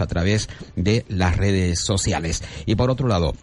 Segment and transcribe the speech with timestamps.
[0.00, 2.42] a través de las redes sociales.
[2.66, 3.34] Y por otro lado,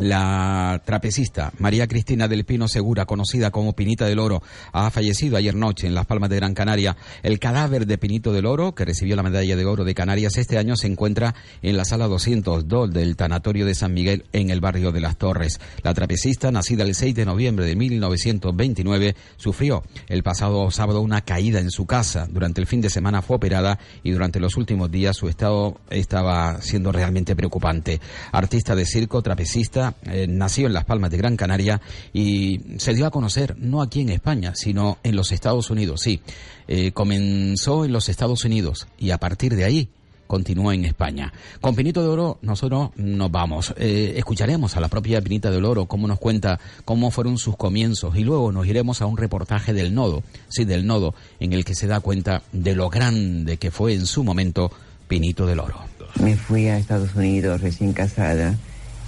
[0.00, 4.42] la trapecista María Cristina del Pino Segura, conocida como Pinita del Oro,
[4.72, 6.96] ha fallecido ayer noche en Las Palmas de Gran Canaria.
[7.22, 10.56] El cadáver de Pinito del Oro, que recibió la medalla de oro de Canarias este
[10.56, 14.90] año, se encuentra en la sala 202 del Tanatorio de San Miguel en el barrio
[14.90, 15.60] de Las Torres.
[15.82, 21.60] La trapecista, nacida el 6 de noviembre de 1929, sufrió el pasado sábado una caída
[21.60, 22.26] en su casa.
[22.30, 26.62] Durante el fin de semana fue operada y durante los últimos días su estado estaba
[26.62, 28.00] siendo realmente preocupante.
[28.32, 31.80] Artista de circo, trapecista, eh, nació en Las Palmas de Gran Canaria
[32.12, 36.00] y se dio a conocer no aquí en España, sino en los Estados Unidos.
[36.02, 36.20] Sí,
[36.68, 39.88] eh, comenzó en los Estados Unidos y a partir de ahí
[40.30, 41.32] continuó en España.
[41.60, 43.74] Con Pinito de Oro nosotros nos vamos.
[43.76, 48.14] Eh, escucharemos a la propia Pinita del Oro cómo nos cuenta cómo fueron sus comienzos
[48.14, 51.74] y luego nos iremos a un reportaje del nodo, sí, del nodo, en el que
[51.74, 54.70] se da cuenta de lo grande que fue en su momento
[55.08, 55.80] Pinito del Oro.
[56.20, 58.56] Me fui a Estados Unidos recién casada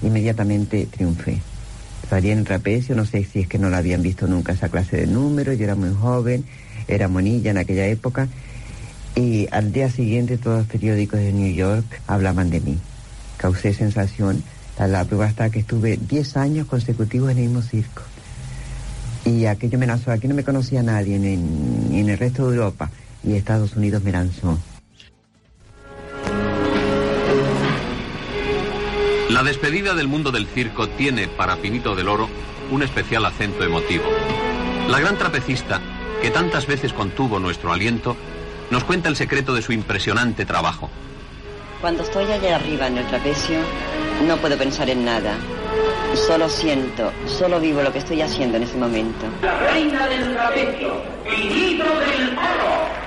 [0.03, 1.41] inmediatamente triunfé.
[2.09, 4.99] Salí en trapecio, no sé si es que no la habían visto nunca esa clase
[4.99, 6.45] de números, yo era muy joven,
[6.89, 8.29] era monilla en aquella época,
[9.15, 12.79] y al día siguiente todos los periódicos de New York hablaban de mí.
[13.37, 14.43] Causé sensación,
[14.79, 18.03] la, prueba está que estuve 10 años consecutivos en el mismo circo.
[19.25, 22.91] Y aquello me lanzó, aquí no me conocía nadie, ni en el resto de Europa,
[23.23, 24.59] y Estados Unidos me lanzó.
[29.33, 32.29] La despedida del mundo del circo tiene para Pinito del Oro
[32.71, 34.05] un especial acento emotivo.
[34.91, 35.81] La gran trapecista,
[36.21, 38.15] que tantas veces contuvo nuestro aliento,
[38.71, 40.91] nos cuenta el secreto de su impresionante trabajo.
[41.81, 43.61] Cuando estoy allá arriba en el trapecio,
[44.27, 45.35] no puedo pensar en nada.
[46.15, 49.25] Solo siento, solo vivo lo que estoy haciendo en ese momento.
[49.41, 53.02] La reina del trapecio, Pinito del Oro.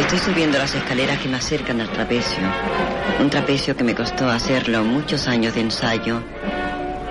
[0.00, 2.42] Estoy subiendo las escaleras que me acercan al trapecio.
[3.20, 6.22] Un trapecio que me costó hacerlo muchos años de ensayo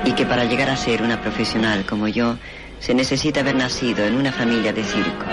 [0.03, 2.35] y que para llegar a ser una profesional como yo
[2.79, 5.25] se necesita haber nacido en una familia de circo.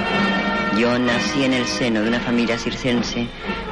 [0.79, 3.27] Yo nací en el seno de una familia circense,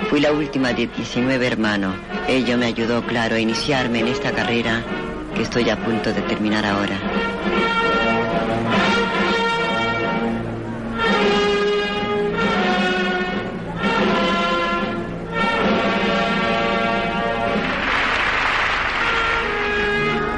[0.09, 1.95] fui la última de 19 hermanos.
[2.27, 4.83] Ello me ayudó, claro, a iniciarme en esta carrera
[5.37, 6.99] que estoy a punto de terminar ahora.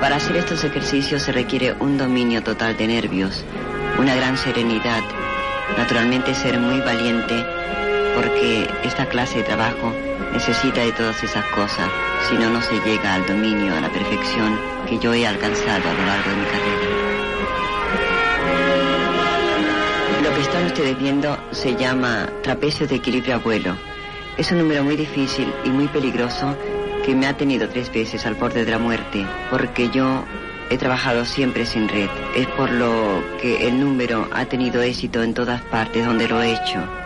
[0.06, 3.44] Para hacer estos ejercicios se requiere un dominio total de nervios,
[3.98, 5.02] una gran serenidad,
[5.76, 7.44] naturalmente ser muy valiente,
[8.14, 9.92] porque esta clase de trabajo
[10.32, 11.90] necesita de todas esas cosas,
[12.28, 14.56] si no, no se llega al dominio, a la perfección
[14.88, 16.86] que yo he alcanzado a lo largo de mi carrera.
[20.22, 23.76] Lo que están ustedes viendo se llama trapecio de equilibrio abuelo.
[24.36, 26.56] Es un número muy difícil y muy peligroso
[27.06, 30.24] que me ha tenido tres veces al borde de la muerte, porque yo
[30.70, 32.08] he trabajado siempre sin red.
[32.34, 36.52] Es por lo que el número ha tenido éxito en todas partes donde lo he
[36.52, 37.05] hecho.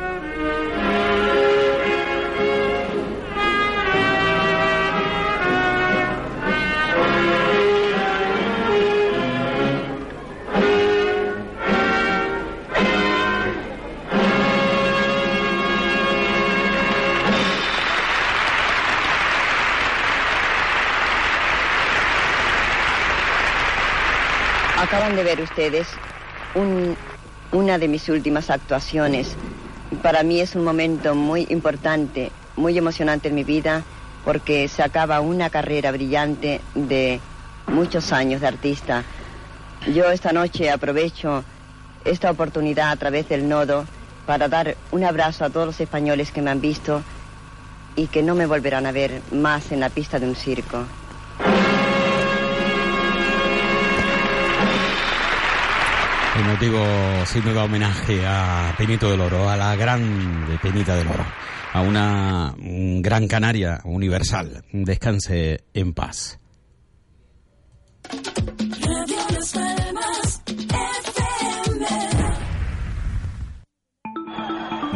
[24.80, 25.86] Acaban de ver ustedes
[27.52, 29.36] una de mis últimas actuaciones.
[30.02, 33.84] Para mí es un momento muy importante, muy emocionante en mi vida,
[34.24, 37.20] porque se acaba una carrera brillante de
[37.66, 39.04] muchos años de artista.
[39.94, 41.44] Yo esta noche aprovecho
[42.06, 43.84] esta oportunidad a través del nodo
[44.26, 47.02] para dar un abrazo a todos los españoles que me han visto
[47.96, 50.86] y que no me volverán a ver más en la pista de un circo.
[56.42, 56.84] Motivo
[57.26, 61.24] sin duda homenaje a Penito del Oro, a la gran Penita del Oro,
[61.72, 64.64] a una gran canaria universal.
[64.72, 66.38] Descanse en paz.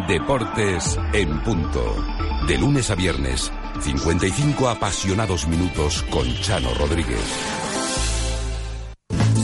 [0.08, 2.05] Deportes en punto.
[2.47, 3.50] De lunes a viernes,
[3.81, 7.63] 55 apasionados minutos con Chano Rodríguez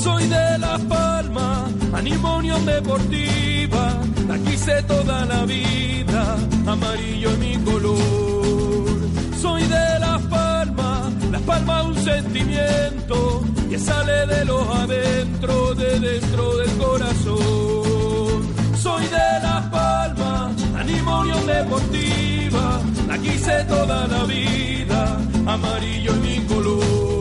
[0.01, 3.99] soy de La Palma, animo Deportiva,
[4.29, 6.37] la quise toda la vida,
[6.67, 7.99] amarillo es mi color.
[9.41, 16.57] Soy de La Palma, La Palma un sentimiento que sale de los adentro, de dentro
[16.57, 18.41] del corazón.
[18.77, 27.20] Soy de La Palma, animo Deportiva, la quise toda la vida, amarillo es mi color.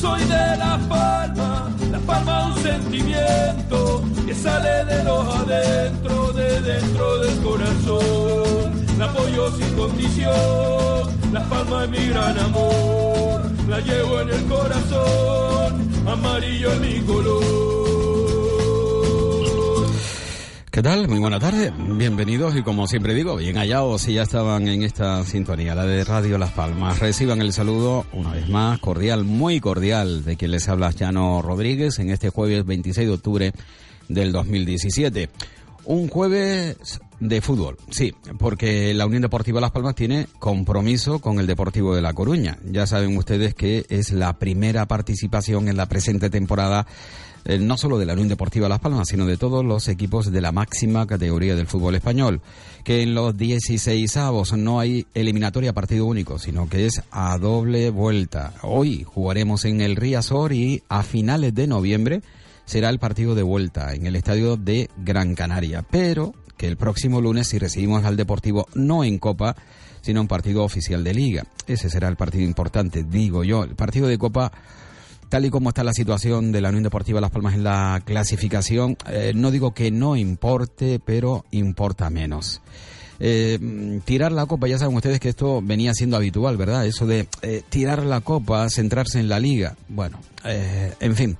[0.00, 7.18] Soy de Las Palmas, Las Palmas un sentimiento que sale de los adentro, de dentro
[7.18, 8.86] del corazón.
[8.96, 15.90] La apoyo sin condición, Las Palmas es mi gran amor, la llevo en el corazón,
[16.06, 18.07] amarillo en mi color.
[20.78, 21.08] ¿Qué tal?
[21.08, 25.24] Muy buena tarde, bienvenidos y como siempre digo, bien hallados si ya estaban en esta
[25.24, 27.00] sintonía, la de Radio Las Palmas.
[27.00, 31.98] Reciban el saludo una vez más, cordial, muy cordial, de quien les habla Llano Rodríguez
[31.98, 33.52] en este jueves 26 de octubre
[34.08, 35.30] del 2017.
[35.84, 41.48] Un jueves de fútbol, sí, porque la Unión Deportiva Las Palmas tiene compromiso con el
[41.48, 42.56] Deportivo de La Coruña.
[42.64, 46.86] Ya saben ustedes que es la primera participación en la presente temporada
[47.44, 50.40] eh, no solo de la Unión Deportiva Las Palmas, sino de todos los equipos de
[50.40, 52.40] la máxima categoría del fútbol español.
[52.84, 57.90] Que en los 16 avos no hay eliminatoria partido único, sino que es a doble
[57.90, 58.54] vuelta.
[58.62, 62.22] Hoy jugaremos en el Riazor y a finales de noviembre
[62.64, 65.82] será el partido de vuelta en el estadio de Gran Canaria.
[65.90, 69.56] Pero que el próximo lunes, si recibimos al Deportivo no en Copa,
[70.02, 71.44] sino en partido oficial de Liga.
[71.66, 73.64] Ese será el partido importante, digo yo.
[73.64, 74.52] El partido de Copa
[75.28, 78.96] tal y como está la situación de la Unión Deportiva Las Palmas en la clasificación,
[79.08, 82.60] eh, no digo que no importe, pero importa menos.
[83.20, 86.86] Eh, tirar la copa, ya saben ustedes que esto venía siendo habitual, ¿verdad?
[86.86, 89.76] Eso de eh, tirar la copa, centrarse en la liga.
[89.88, 91.36] Bueno, en fin,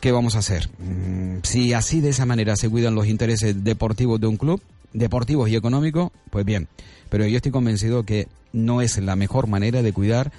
[0.00, 0.68] ¿qué vamos a hacer?
[0.78, 4.60] Mm, si así de esa manera se cuidan los intereses deportivos de un club,
[4.92, 6.68] deportivos y económicos, pues bien.
[7.08, 10.32] Pero yo estoy convencido que no es la mejor manera de cuidar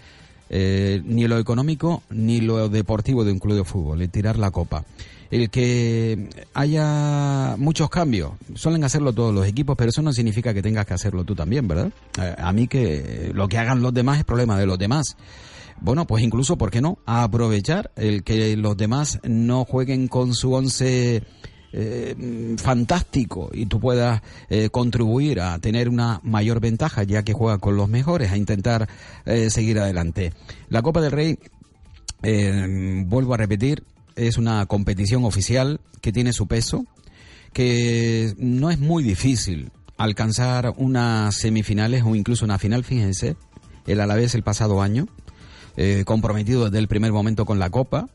[0.55, 4.51] eh, ni lo económico ni lo deportivo de un club de fútbol, el tirar la
[4.51, 4.85] copa.
[5.31, 10.61] El que haya muchos cambios, suelen hacerlo todos los equipos, pero eso no significa que
[10.61, 11.91] tengas que hacerlo tú también, ¿verdad?
[12.21, 15.17] Eh, a mí que lo que hagan los demás es problema de los demás.
[15.81, 16.99] Bueno, pues incluso, ¿por qué no?
[17.07, 21.23] A aprovechar el que los demás no jueguen con su once
[21.75, 24.21] eh, fantástico y tú puedas
[24.51, 28.87] eh, contribuir a tener una mayor ventaja ya que juega con los mejores, a intentar
[29.25, 30.33] eh, seguir adelante.
[30.69, 31.39] La Copa del Rey,
[33.07, 33.83] vuelvo a repetir,
[34.15, 36.85] es una competición oficial que tiene su peso,
[37.53, 43.35] que no es muy difícil alcanzar unas semifinales o incluso una final, fíjense,
[43.87, 45.07] el Alavés el pasado año,
[46.05, 48.07] comprometido desde el primer momento con la Copa,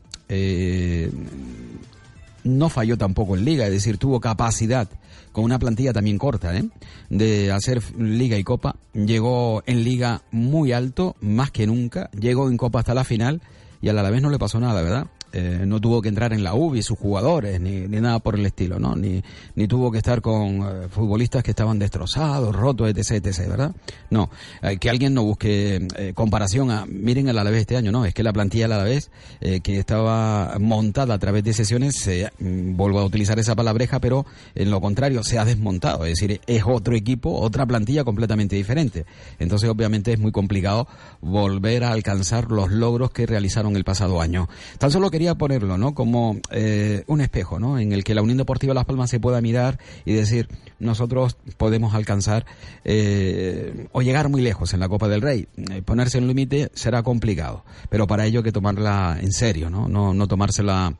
[2.43, 4.87] no falló tampoco en liga, es decir, tuvo capacidad
[5.31, 6.65] con una plantilla también corta ¿eh?
[7.09, 8.75] de hacer liga y copa.
[8.93, 12.09] Llegó en liga muy alto, más que nunca.
[12.11, 13.41] Llegó en copa hasta la final
[13.81, 15.07] y a la vez no le pasó nada, ¿verdad?
[15.31, 18.45] Eh, no tuvo que entrar en la UBI sus jugadores ni, ni nada por el
[18.45, 18.95] estilo, ¿no?
[18.95, 19.23] Ni,
[19.55, 23.75] ni tuvo que estar con eh, futbolistas que estaban destrozados, rotos, etc, etc, ¿verdad?
[24.09, 24.29] No,
[24.61, 28.13] eh, que alguien no busque eh, comparación a, miren el Alavés este año, no, es
[28.13, 32.99] que la plantilla del Alavés que estaba montada a través de sesiones, se, mm, vuelvo
[32.99, 36.95] a utilizar esa palabreja, pero en lo contrario se ha desmontado, es decir, es otro
[36.95, 39.05] equipo, otra plantilla completamente diferente.
[39.39, 40.87] Entonces, obviamente es muy complicado
[41.21, 44.49] volver a alcanzar los logros que realizaron el pasado año.
[44.77, 45.93] Tan solo quería ponerlo, ¿no?
[45.93, 47.77] Como eh, un espejo, ¿no?
[47.77, 50.47] En el que la Unión Deportiva Las Palmas se pueda mirar y decir,
[50.79, 52.45] nosotros podemos alcanzar
[52.85, 55.49] eh, o llegar muy lejos en la Copa del Rey.
[55.57, 59.89] Eh, ponerse en límite será complicado, pero para ello hay que tomarla en serio, ¿no?
[59.89, 60.95] No, no tomársela,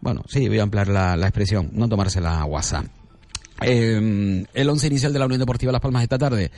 [0.00, 2.86] bueno, sí, voy a ampliar la, expresión, no tomársela a WhatsApp.
[3.60, 6.50] Eh, el once inicial de la Unión Deportiva Las Palmas esta tarde,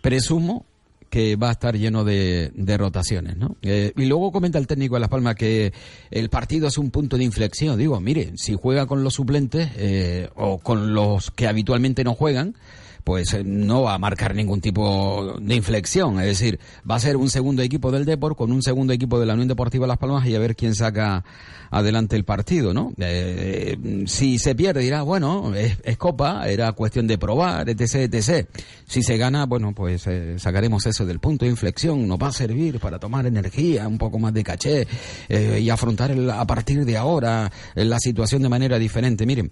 [0.00, 0.64] presumo
[1.10, 3.56] que va a estar lleno de, de rotaciones, ¿no?
[3.62, 5.72] Eh, y luego comenta el técnico de Las Palmas que
[6.10, 7.78] el partido es un punto de inflexión.
[7.78, 12.56] Digo, mire, si juega con los suplentes eh, o con los que habitualmente no juegan,
[13.04, 16.18] pues eh, no va a marcar ningún tipo de inflexión.
[16.18, 16.58] Es decir,
[16.90, 19.48] va a ser un segundo equipo del Depor con un segundo equipo de la Unión
[19.48, 21.22] Deportiva Las Palmas y a ver quién saca
[21.70, 22.92] adelante el partido, ¿no?
[22.98, 28.48] Eh, si se pierde dirá, bueno, es, es, Copa, era cuestión de probar, etc, etc.
[28.86, 32.32] Si se gana, bueno, pues eh, sacaremos eso del punto de inflexión, nos va a
[32.32, 34.86] servir para tomar energía, un poco más de caché
[35.28, 39.26] eh, y afrontar el, a partir de ahora la situación de manera diferente.
[39.26, 39.50] Miren,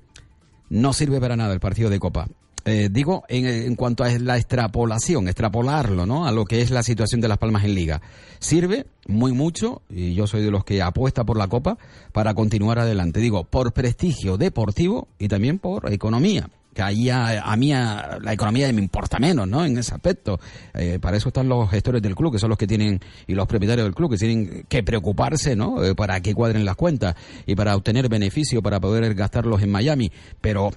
[0.70, 2.28] no sirve para nada el partido de Copa.
[2.64, 6.26] Eh, digo, en, en, cuanto a la extrapolación, extrapolarlo, ¿no?
[6.26, 8.00] A lo que es la situación de Las Palmas en Liga.
[8.38, 11.76] Sirve muy mucho, y yo soy de los que apuesta por la Copa,
[12.12, 13.20] para continuar adelante.
[13.20, 16.48] Digo, por prestigio deportivo y también por economía.
[16.72, 19.64] que ahí a, mí la economía me importa menos, ¿no?
[19.64, 20.40] En ese aspecto.
[20.72, 23.46] Eh, para eso están los gestores del club, que son los que tienen, y los
[23.46, 25.82] propietarios del club, que tienen que preocuparse, ¿no?
[25.84, 27.14] Eh, para que cuadren las cuentas
[27.44, 30.12] y para obtener beneficio, para poder gastarlos en Miami.
[30.40, 30.70] Pero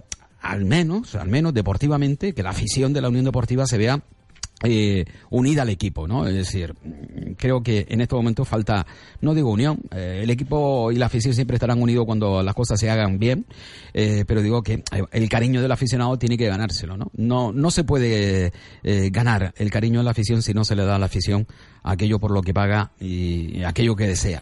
[0.45, 4.01] al menos, al menos deportivamente, que la afición de la Unión Deportiva se vea
[4.63, 6.25] eh, unida al equipo, ¿no?
[6.27, 6.75] Es decir,
[7.37, 8.85] creo que en estos momentos falta,
[9.19, 12.79] no digo unión, eh, el equipo y la afición siempre estarán unidos cuando las cosas
[12.79, 13.45] se hagan bien,
[13.93, 17.11] eh, pero digo que el cariño del aficionado tiene que ganárselo, ¿no?
[17.17, 18.53] No, no se puede
[19.11, 21.47] ganar el cariño de la afición si no se le da a la afición
[21.83, 24.41] aquello por lo que paga y aquello que desea.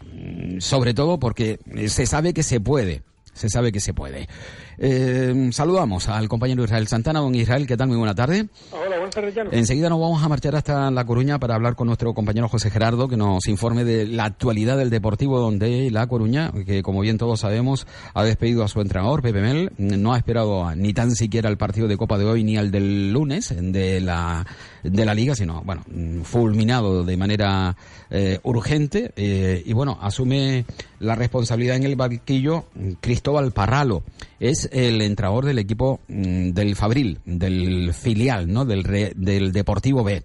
[0.58, 1.58] Sobre todo porque
[1.88, 3.02] se sabe que se puede
[3.34, 4.28] se sabe que se puede.
[4.78, 7.20] Eh, saludamos al compañero Israel Santana.
[7.20, 7.88] Don Israel, ¿qué tal?
[7.88, 8.48] Muy buena tarde.
[8.72, 12.14] Hola, buenas tardes, Enseguida nos vamos a marchar hasta La Coruña para hablar con nuestro
[12.14, 16.82] compañero José Gerardo, que nos informe de la actualidad del Deportivo donde La Coruña, que
[16.82, 19.72] como bien todos sabemos, ha despedido a su entrenador, Pepe Mel.
[19.78, 23.12] No ha esperado ni tan siquiera el partido de Copa de hoy ni al del
[23.12, 24.46] lunes de la,
[24.82, 25.84] de la Liga, sino, bueno,
[26.24, 27.76] fulminado de manera
[28.10, 29.12] eh, urgente.
[29.16, 30.64] Eh, y bueno, asume
[31.00, 32.64] la responsabilidad en el banquillo
[33.00, 34.02] Cristóbal Parralo.
[34.40, 38.64] Es el entrador del equipo mm, del Fabril, del filial, ¿no?
[38.64, 38.82] Del,
[39.16, 40.22] del Deportivo B.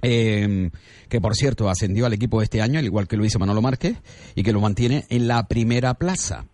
[0.00, 0.70] Em,
[1.08, 3.96] que por cierto ascendió al equipo este año, al igual que lo hizo Manolo Márquez,
[4.34, 6.44] y que lo mantiene en la primera plaza,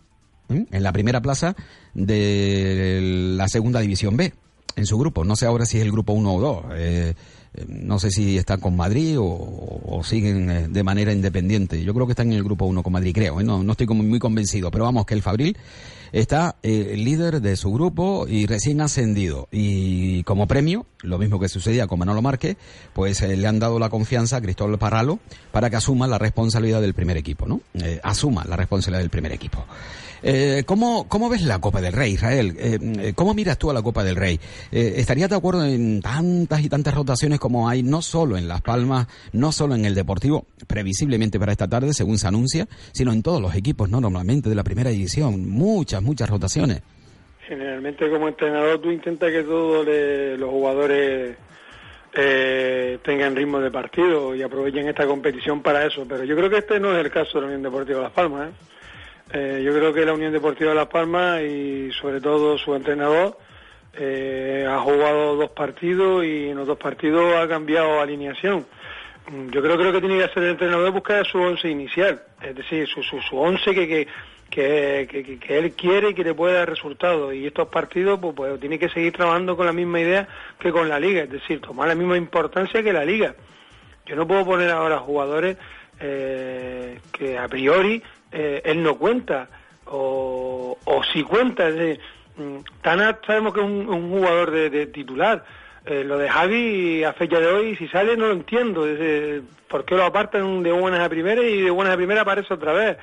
[0.49, 1.57] en la primera plaza
[1.93, 4.33] de la segunda división B,
[4.77, 5.25] en su grupo.
[5.25, 6.65] No sé ahora si es el grupo 1 o 2.
[6.77, 7.15] Eh,
[7.55, 11.83] eh, no sé si están con Madrid o, siguen eh, de manera independiente.
[11.83, 13.41] Yo creo que están en el grupo 1 con Madrid, creo.
[13.41, 13.45] ¿eh?
[13.45, 15.57] No, no estoy muy convencido, pero vamos, que el Fabril
[16.15, 19.49] está el líder de su grupo y recién ascendido.
[19.51, 22.57] Y como premio, lo mismo que sucedía con Manolo Márquez,
[22.93, 25.19] pues le han dado la confianza a Cristóbal Parralo
[25.51, 27.61] para que asuma la responsabilidad del primer equipo, ¿no?
[28.05, 29.65] asuma la responsabilidad del primer equipo.
[30.27, 32.57] Eh, ¿cómo, ¿Cómo ves la Copa del Rey, Israel?
[32.59, 34.41] Eh, eh, ¿Cómo miras tú a la Copa del Rey?
[34.73, 38.63] Eh, ¿Estarías de acuerdo en tantas y tantas rotaciones como hay, no solo en Las
[38.63, 43.23] Palmas, no solo en el Deportivo, previsiblemente para esta tarde, según se anuncia, sino en
[43.23, 44.01] todos los equipos, ¿no?
[44.01, 46.81] Normalmente de la primera edición, muchas, muchas rotaciones.
[47.47, 49.87] Generalmente como entrenador tú intentas que todos
[50.39, 51.37] los jugadores
[52.15, 56.59] eh, tengan ritmo de partido y aprovechen esta competición para eso, pero yo creo que
[56.59, 58.53] este no es el caso de la Unión Deportiva Las Palmas, ¿eh?
[59.37, 63.37] Eh, yo creo que la Unión Deportiva de Las Palmas y sobre todo su entrenador
[63.93, 68.65] eh, ha jugado dos partidos y en los dos partidos ha cambiado alineación.
[69.29, 72.55] Mm, yo creo, creo que tiene que hacer el entrenador buscar su once inicial, es
[72.55, 76.71] decir, su, su, once que, que, que, que, él quiere y que le pueda dar
[76.71, 77.35] resultados.
[77.35, 80.29] Y estos partidos, pues, pues, tiene que seguir trabajando con la misma idea
[80.61, 83.35] que con la liga, es decir, tomar la misma importancia que la liga.
[84.07, 85.57] Yo no puedo poner ahora jugadores
[85.99, 88.01] eh, que a priori
[88.35, 89.49] eh, él no cuenta,
[89.87, 91.69] o, o si cuenta.
[91.69, 92.01] Es decir,
[92.37, 95.45] mm, Tana sabemos que es un, jugador de, titular.
[95.87, 98.87] Eh, lo de Javi a fecha de hoy, si sale, no lo entiendo.
[99.69, 102.73] ¿Por qué lo apartan de buenas a primeras y de buenas a primeras aparece otra
[102.73, 102.97] vez?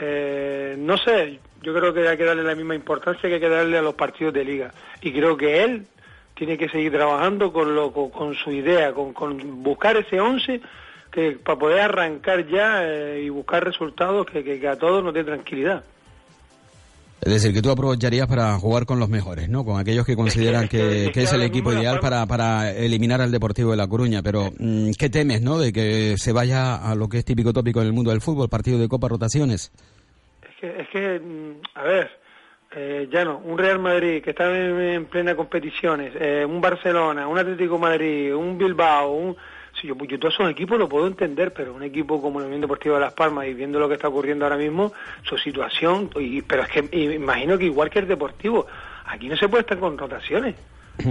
[0.00, 3.48] Eh, no sé, yo creo que hay que darle la misma importancia que hay que
[3.48, 4.70] darle a los partidos de liga.
[5.00, 5.86] Y creo que él
[6.34, 10.60] tiene que seguir trabajando con, lo, con, su idea, con, con buscar ese 11
[11.10, 15.84] que para poder arrancar ya eh, y buscar resultados que, a todos nos dé tranquilidad.
[17.20, 19.64] Es decir, que tú aprovecharías para jugar con los mejores, ¿no?
[19.64, 23.76] Con aquellos que consideran que, es, el equipo ideal para, para eliminar al Deportivo de
[23.76, 24.22] La Coruña.
[24.22, 25.58] Pero, mm, ¿qué temes, no?
[25.58, 28.48] De que se vaya a lo que es típico tópico en el mundo del fútbol,
[28.48, 29.70] partido de Copa Rotaciones.
[30.42, 32.10] Es que, es que mm, a ver,
[32.72, 37.36] eh, ya no, un Real Madrid que está en, plena competiciones, eh, un Barcelona, un
[37.36, 39.36] Atlético Madrid, un Bilbao, un
[39.82, 42.96] Yo, yo todos esos equipos lo puedo entender, pero un equipo como el Unión Deportiva
[42.96, 46.62] de Las Palmas y viendo lo que está ocurriendo ahora mismo, su situación, y, pero
[46.62, 48.66] es que imagino que igual que el Deportivo,
[49.06, 50.54] aquí no se puede estar con rotaciones.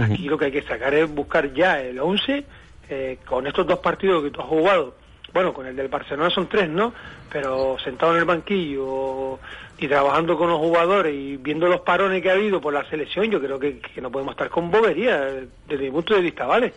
[0.00, 2.44] Aquí lo que hay que sacar es buscar ya el 11
[2.88, 4.94] eh, con estos dos partidos que tú has jugado.
[5.32, 6.92] Bueno, con el del Barcelona son tres, ¿no?
[7.30, 9.38] Pero sentado en el banquillo
[9.78, 13.30] y trabajando con los jugadores y viendo los parones que ha habido por la selección,
[13.30, 15.20] yo creo que, no podemos estar con bobería
[15.68, 16.74] desde mi punto de vista, ¿vale?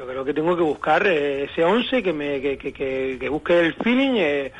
[0.00, 3.60] Yo creo que tengo que buscar eh, ese 11 que, me, que, que, que, busque
[3.60, 4.52] el feeling eh,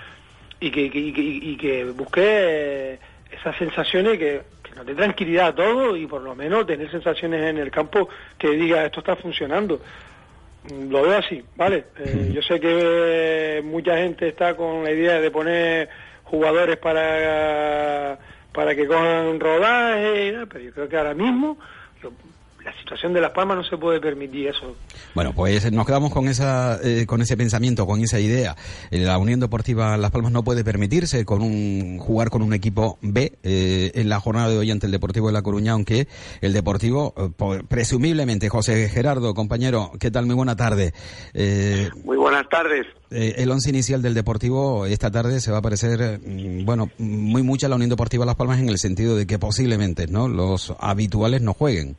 [0.61, 2.99] y, que, y, que busque eh,
[3.33, 4.43] esas sensaciones que,
[4.77, 8.51] nos dé tranquilidad a todo y por lo menos tener sensaciones en el campo que
[8.51, 9.81] diga esto está funcionando.
[10.71, 11.87] Mm, lo veo así, ¿vale?
[12.33, 15.89] yo sé que mucha gente está con la idea de poner
[16.25, 18.19] jugadores para,
[18.53, 21.57] para que cojan rodaje, pero yo creo que ahora mismo
[22.65, 24.77] la situación de Las Palmas no se puede permitir eso.
[25.15, 28.57] Bueno, pues nos quedamos con esa, eh, con ese pensamiento, con esa idea.
[28.91, 32.99] Eh, La Unión Deportiva Las Palmas no puede permitirse con un jugar con un equipo
[33.03, 36.07] B eh, en la jornada de hoy ante el Deportivo de La Coruña, aunque
[36.41, 40.27] el Deportivo, eh, presumiblemente, José Gerardo, compañero, ¿qué tal?
[40.27, 40.93] Muy buena tarde.
[41.35, 42.87] Eh, Muy buenas tardes.
[43.11, 47.43] eh, el once inicial del Deportivo esta tarde se va a parecer, mm, bueno, muy
[47.43, 50.29] mucho a la Unión Deportiva Las Palmas en el sentido de que posiblemente, ¿no?
[50.29, 51.97] Los habituales no jueguen.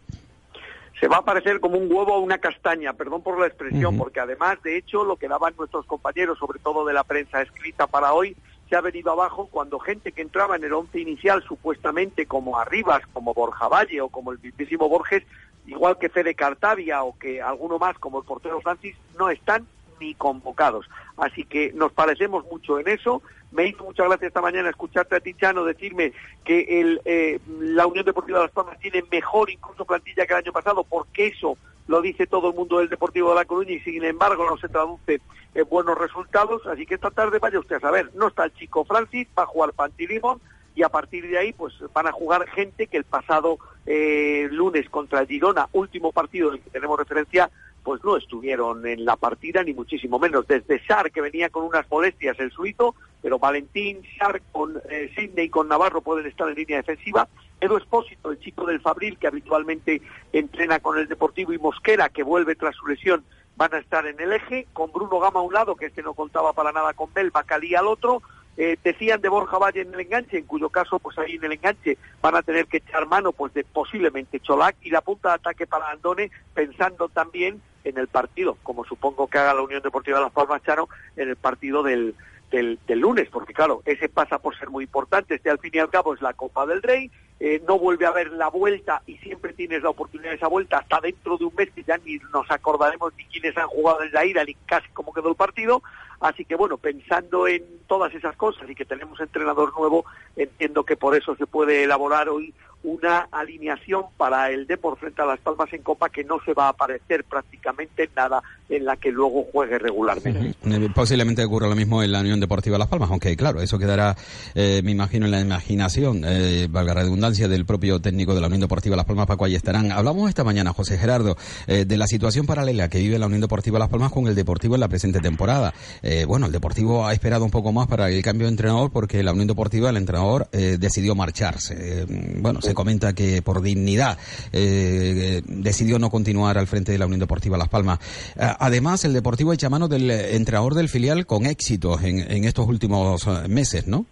[1.01, 4.19] Se va a parecer como un huevo a una castaña, perdón por la expresión, porque
[4.19, 8.13] además, de hecho, lo que daban nuestros compañeros, sobre todo de la prensa escrita para
[8.13, 8.37] hoy,
[8.69, 13.01] se ha venido abajo cuando gente que entraba en el once inicial, supuestamente como Arribas,
[13.13, 15.23] como Borja Valle o como el mismísimo Borges,
[15.65, 19.65] igual que Fede Cartavia o que alguno más como el portero Francis, no están
[20.01, 20.89] ni convocados.
[21.15, 23.21] Así que nos parecemos mucho en eso.
[23.51, 28.05] Me hizo mucha gracia esta mañana escucharte a Tichano decirme que el, eh, la Unión
[28.05, 32.01] Deportiva de Las Palmas tiene mejor incluso plantilla que el año pasado, porque eso lo
[32.01, 35.21] dice todo el mundo del Deportivo de La Coruña y sin embargo no se traduce
[35.53, 36.65] en buenos resultados.
[36.67, 39.47] Así que esta tarde vaya usted a saber, no está el chico Francis, va a
[39.47, 40.41] jugar Pantilimon
[40.75, 44.89] y a partir de ahí pues van a jugar gente que el pasado eh, lunes
[44.89, 47.49] contra Girona, último partido del que tenemos referencia,
[47.83, 50.47] pues no estuvieron en la partida, ni muchísimo menos.
[50.47, 55.45] Desde Sar, que venía con unas molestias, el suizo, pero Valentín, Sar, con eh, Sidney
[55.45, 57.27] y con Navarro pueden estar en línea defensiva.
[57.59, 60.01] Edu Espósito, el chico del Fabril, que habitualmente
[60.33, 63.23] entrena con el Deportivo, y Mosquera, que vuelve tras su lesión,
[63.55, 66.13] van a estar en el eje, con Bruno Gama a un lado, que este no
[66.13, 68.21] contaba para nada con Bel, Bacalí al otro,
[68.57, 71.53] eh, decían de Borja Valle en el enganche, en cuyo caso, pues ahí en el
[71.53, 75.35] enganche van a tener que echar mano, pues de posiblemente Cholac y la punta de
[75.35, 80.17] ataque para Andone, pensando también en el partido, como supongo que haga la Unión Deportiva
[80.17, 82.13] de Las Palmas Chano, en el partido del,
[82.51, 85.89] del, lunes, porque claro, ese pasa por ser muy importante, este al fin y al
[85.89, 89.53] cabo es la Copa del Rey, eh, no vuelve a haber la vuelta y siempre
[89.53, 92.49] tienes la oportunidad de esa vuelta hasta dentro de un mes que ya ni nos
[92.51, 95.81] acordaremos ni quiénes han jugado en la ira ni casi cómo quedó el partido,
[96.19, 100.05] así que bueno, pensando en todas esas cosas y que tenemos entrenador nuevo,
[100.35, 102.53] entiendo que por eso se puede elaborar hoy
[102.83, 106.65] una alineación para el Depor frente a Las Palmas en Copa que no se va
[106.65, 110.55] a aparecer prácticamente en nada en la que luego juegue regularmente.
[110.65, 114.15] Eh, Posiblemente ocurra lo mismo en la Unión Deportiva Las Palmas, aunque claro, eso quedará,
[114.55, 118.61] eh, me imagino, en la imaginación, eh, valga redundancia, del propio técnico de la Unión
[118.61, 119.91] Deportiva Las Palmas, Paco estarán.
[119.91, 121.35] Hablamos esta mañana, José Gerardo,
[121.67, 124.75] eh, de la situación paralela que vive la Unión Deportiva Las Palmas con el Deportivo
[124.75, 125.73] en la presente temporada.
[126.01, 129.21] Eh, bueno, el Deportivo ha esperado un poco más para el cambio de entrenador porque
[129.23, 132.05] la Unión Deportiva, el entrenador, decidió marcharse.
[132.39, 134.17] Bueno, se comenta que por dignidad
[134.51, 137.99] eh, decidió no continuar al frente de la Unión Deportiva Las Palmas.
[138.35, 142.43] Eh, Además, el Deportivo echa mano del eh, entrenador del filial con éxito en, en
[142.45, 144.05] estos últimos meses, ¿no?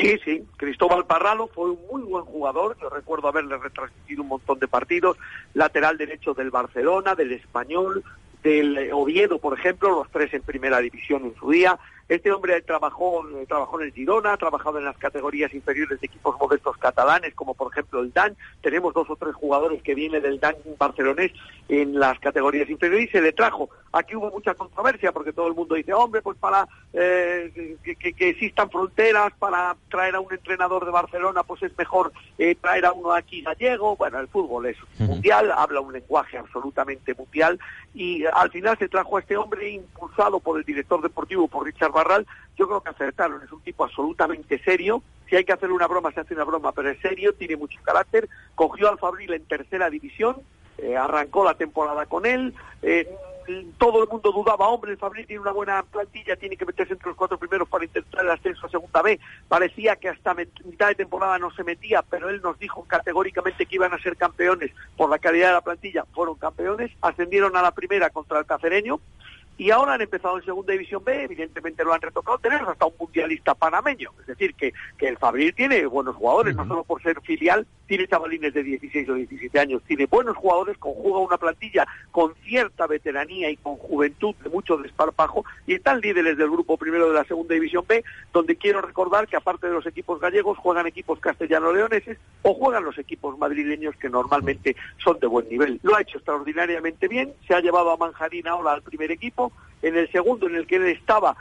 [0.00, 0.44] Sí, sí.
[0.56, 2.76] Cristóbal Parralo fue un muy buen jugador.
[2.80, 5.16] Yo recuerdo haberle retransmitido un montón de partidos.
[5.54, 8.04] Lateral derecho del Barcelona, del Español,
[8.42, 11.78] del Oviedo, por ejemplo, los tres en primera división en su día.
[12.08, 16.06] Este hombre trabajó, eh, trabajó en el Girona, ha trabajado en las categorías inferiores de
[16.06, 18.36] equipos modestos catalanes, como por ejemplo el DAN.
[18.62, 21.32] Tenemos dos o tres jugadores que vienen del DAN barcelonés
[21.68, 23.68] en las categorías inferiores y se le trajo.
[23.92, 28.12] Aquí hubo mucha controversia porque todo el mundo dice, hombre, pues para eh, que, que-
[28.14, 32.86] que existan fronteras, para traer a un entrenador de Barcelona, pues es mejor eh, traer
[32.86, 33.96] a uno aquí gallego.
[33.96, 37.58] Bueno, el fútbol es mundial, habla un lenguaje absolutamente mundial
[37.94, 41.92] y al final se trajo a este hombre impulsado por el director deportivo, por Richard
[41.98, 42.26] Barral.
[42.56, 45.02] Yo creo que acertaron, es un tipo absolutamente serio.
[45.28, 47.78] Si hay que hacer una broma, se hace una broma, pero es serio, tiene mucho
[47.82, 48.28] carácter.
[48.54, 50.36] Cogió al Fabril en tercera división,
[50.78, 52.54] eh, arrancó la temporada con él.
[52.82, 53.06] eh,
[53.78, 57.08] todo el mundo dudaba, hombre, el Fabril tiene una buena plantilla, tiene que meterse entre
[57.08, 59.18] los cuatro primeros para intentar el ascenso a segunda B.
[59.48, 63.76] Parecía que hasta mitad de temporada no se metía, pero él nos dijo categóricamente que
[63.76, 66.04] iban a ser campeones por la calidad de la plantilla.
[66.12, 69.00] Fueron campeones, ascendieron a la primera contra el Cacereño
[69.58, 72.94] y ahora han empezado en segunda división B, evidentemente lo han retocado, tenemos hasta un
[72.98, 77.20] mundialista panameño, es decir, que, que el Fabril tiene buenos jugadores, no solo por ser
[77.22, 82.34] filial, tiene chavalines de 16 o 17 años, tiene buenos jugadores, conjuga una plantilla con
[82.44, 87.14] cierta veteranía y con juventud de mucho desparpajo, y están líderes del grupo primero de
[87.14, 91.18] la segunda división B, donde quiero recordar que aparte de los equipos gallegos, juegan equipos
[91.18, 95.80] castellano-leoneses o juegan los equipos madrileños que normalmente son de buen nivel.
[95.82, 99.47] Lo ha hecho extraordinariamente bien, se ha llevado a Manjarín ahora al primer equipo,
[99.82, 101.36] en el segundo en el que él estaba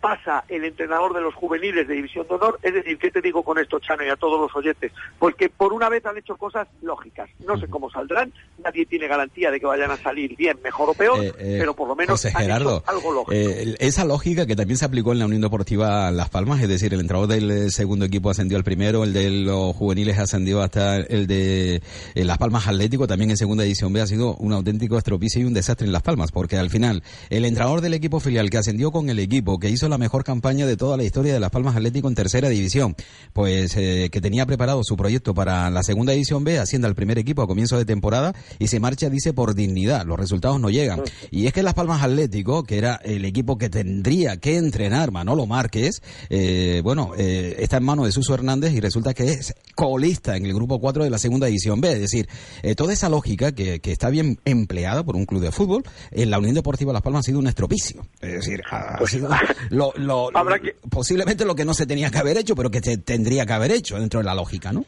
[0.00, 2.58] pasa el entrenador de los juveniles de División de Honor.
[2.62, 4.92] Es decir, ¿qué te digo con esto, Chano, y a todos los oyentes?
[5.18, 7.30] Pues que por una vez han hecho cosas lógicas.
[7.46, 8.32] No sé cómo saldrán,
[8.62, 11.74] nadie tiene garantía de que vayan a salir bien, mejor o peor, Eh, eh, pero
[11.74, 13.32] por lo menos José han Gerardo, hecho algo lógico.
[13.32, 16.92] eh, esa lógica que también se aplicó en la Unión Deportiva Las Palmas, es decir,
[16.94, 21.26] el entrenador del segundo equipo ascendió al primero, el de los juveniles ascendió hasta el
[21.26, 21.82] de
[22.14, 25.54] Las Palmas Atlético, también en segunda edición B ha sido un auténtico estropicio y un
[25.54, 29.08] desastre en Las Palmas, porque al final el entrenador del equipo filial que ascendió con
[29.08, 32.08] el equipo, que hizo la mejor campaña de toda la historia de Las Palmas Atlético
[32.08, 32.96] en tercera división,
[33.32, 37.16] pues eh, que tenía preparado su proyecto para la segunda edición B, asciende al primer
[37.16, 40.04] equipo a comienzo de temporada y se marcha, dice, por dignidad.
[40.04, 41.02] Los resultados no llegan.
[41.30, 45.46] Y es que Las Palmas Atlético, que era el equipo que tendría que entrenar Manolo
[45.46, 50.36] Márquez, eh, bueno, eh, está en manos de Suso Hernández y resulta que es colista
[50.36, 51.92] en el grupo 4 de la segunda edición B.
[51.92, 52.28] Es decir,
[52.64, 56.30] eh, toda esa lógica que, que está bien empleada por un club de fútbol, en
[56.30, 58.04] la Unión Deportiva Las Palmas ha sido un estropicio.
[58.20, 59.28] Es decir, ha sido
[59.70, 62.80] lo, lo- Habrá que- posiblemente lo que no se tenía que haber hecho, pero que
[62.80, 64.84] se tendría que haber hecho dentro de la lógica, ¿no?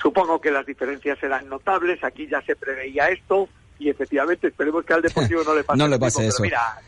[0.00, 4.94] Supongo que las diferencias serán notables, aquí ya se preveía esto y efectivamente esperemos que
[4.94, 6.42] al Deportivo no le pase No le pase pero eso.
[6.42, 6.78] mira,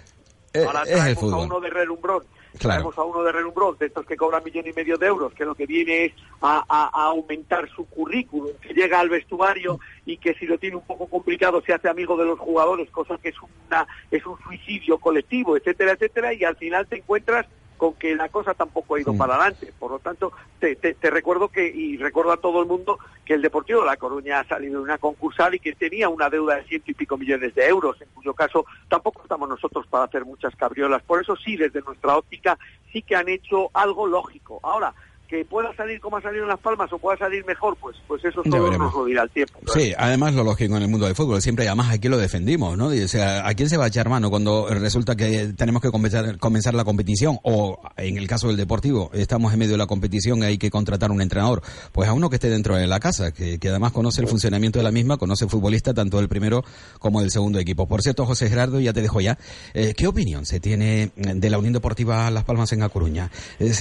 [0.53, 2.23] Eh, ahora es el traemos a uno de relumbrón,
[2.59, 2.81] Claro.
[2.83, 5.45] traemos a uno de relumbrón, de estos que cobran millón y medio de euros, que
[5.45, 10.19] lo que viene es a, a- a aumentar su currículum, que llega al vestuario y
[10.19, 13.31] que si lo tiene un poco complicado se hace amigo de los jugadores, cosa que
[13.31, 13.37] es
[13.69, 18.29] una es un suicidio colectivo, etcétera, etcétera, y al final te encuentras con que la
[18.29, 19.19] cosa tampoco ha ido Mm.
[19.19, 19.73] para adelante.
[19.77, 23.35] Por lo tanto, te, te- te recuerdo que, y recuerdo a todo el mundo, que
[23.35, 26.55] el Deportivo de La Coruña ha salido de una concursal y que tenía una deuda
[26.57, 30.25] de ciento y pico millones de euros, en cuyo caso tampoco estamos nosotros para hacer
[30.25, 31.03] muchas cabriolas.
[31.03, 32.57] Por eso sí, desde nuestra óptica,
[32.93, 34.61] sí que han hecho algo lógico.
[34.63, 34.95] Ahora,
[35.29, 38.25] que pueda salir como ha salido en Las Palmas o pueda salir mejor, pues, pues
[38.25, 39.61] eso todo nos lo dirá el tiempo.
[39.73, 42.87] Sí, además lo lógico en el mundo del fútbol, siempre además aquí lo defendimos, ¿no?
[42.89, 46.39] O sea, ¿a quién se va a echar mano cuando resulta que tenemos que comenzar,
[46.39, 47.39] comenzar la competición?
[47.43, 50.71] O en el caso del deportivo, estamos en medio de la competición y hay que
[50.71, 51.63] contratar un entrenador.
[51.93, 54.79] Pues a uno que esté dentro de la casa, que, que además conoce el funcionamiento
[54.79, 56.65] de la misma, conoce el futbolista tanto del primero
[56.99, 57.89] como del segundo equipo.
[57.89, 59.39] Por cierto, José Gerardo, ya te dejo ya,
[59.73, 63.31] eh, ¿qué opinión se tiene de la Unión Deportiva Las Palmas en A Coruña?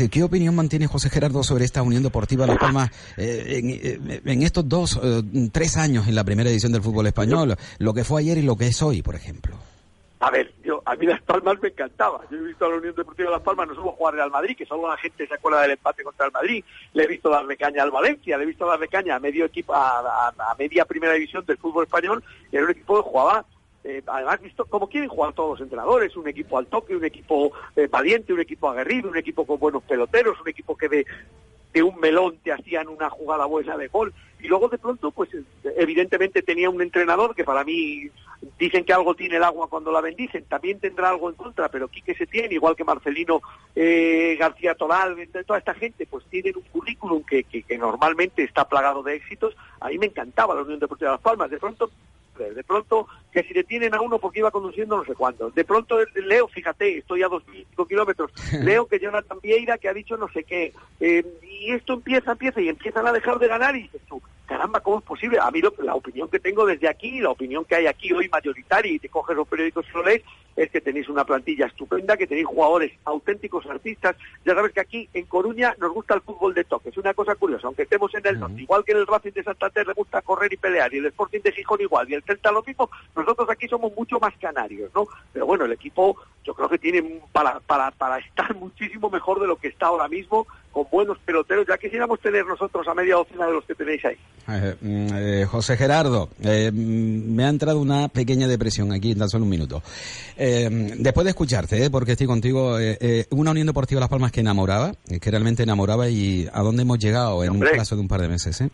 [0.10, 4.68] ¿qué opinión mantiene José Gerardo sobre esta Unión Deportiva Las Palmas eh, en, eh, estos
[4.68, 7.56] dos, eh, tres años en la primera edición del fútbol español?
[7.80, 9.56] Lo que fue ayer y lo que es hoy, por ejemplo.
[10.20, 12.22] A ver, yo, a mí Las Palmas me encantaba.
[12.30, 14.56] Yo he visto a la Unión Deportiva de Las Palmas, no solo jugar al Madrid,
[14.56, 16.64] que solo la gente se acuerda del empate contra el Madrid.
[16.94, 19.74] Le he visto darle caña al Valencia, le he visto darle caña a medio equipo,
[19.76, 22.24] a media primera división del fútbol español.
[22.52, 23.46] Y era un equipo que jugaba,
[23.84, 27.52] eh, además, visto como quieren jugar todos los entrenadores, un equipo al toque, un equipo
[27.76, 31.06] eh, valiente, un equipo aguerrido, un equipo con buenos peloteros, un equipo que de,
[31.74, 34.14] de un melón te hacían una jugada buena de gol.
[34.42, 35.30] Y luego de pronto, pues
[35.78, 38.10] evidentemente tenía un entrenador que para mí
[38.60, 41.88] dicen que algo tiene el agua cuando la bendicen, también tendrá algo en contra, pero
[41.88, 43.42] Quique se tiene, igual que Marcelino
[43.74, 45.16] eh, García Toral,
[45.46, 49.56] toda esta gente, pues tienen un currículum que, que, que normalmente está plagado de éxitos.
[49.80, 51.50] A mí me encantaba la Unión Deportiva de Las Palmas.
[51.50, 51.90] De pronto
[52.38, 55.50] de pronto que si detienen a uno porque iba conduciendo no sé cuándo.
[55.52, 58.32] De pronto leo, fíjate, estoy a 2.005 kilómetros,
[58.64, 62.62] leo que Jonathan Vieira que ha dicho no sé qué, eh, y esto empieza, empieza,
[62.62, 65.40] y empiezan a dejar de ganar y dices tú, caramba, ¿cómo es posible?
[65.42, 68.28] A mí lo- la opinión que tengo desde aquí, la opinión que hay aquí hoy
[68.30, 70.22] mayoritaria, y te coges los periódicos y lo lees,
[70.56, 74.16] es que tenéis una plantilla estupenda, que tenéis jugadores auténticos artistas.
[74.46, 77.36] Ya sabes que aquí en Coruña nos gusta el fútbol de toque, es una cosa
[77.36, 80.22] curiosa, aunque estemos en el norte, igual que en el Racing de Santander le gusta
[80.22, 83.50] correr y pelear, y el Sporting de Gijón igual, y el Celta lo mismo, nosotros
[83.50, 85.06] aquí somos mucho más canarios, ¿no?
[85.32, 89.48] Pero bueno, el equipo yo creo que tiene para, para, para estar muchísimo mejor de
[89.48, 93.46] lo que está ahora mismo, con buenos peloteros, ya quisiéramos tener nosotros a media docena
[93.46, 94.18] de los que tenéis ahí.
[94.48, 99.20] Eh, mm, eh, José Gerardo, eh, mm, me ha entrado una pequeña depresión aquí en
[99.20, 99.84] tan solo un minuto.
[100.46, 104.32] Eh, después de escucharte, eh, porque estoy contigo, eh, eh, una Unión Deportiva Las Palmas
[104.34, 107.70] que enamoraba, eh, que realmente enamoraba y a dónde hemos llegado en Hombre.
[107.70, 108.60] un plazo de un par de meses.
[108.60, 108.70] ¿eh?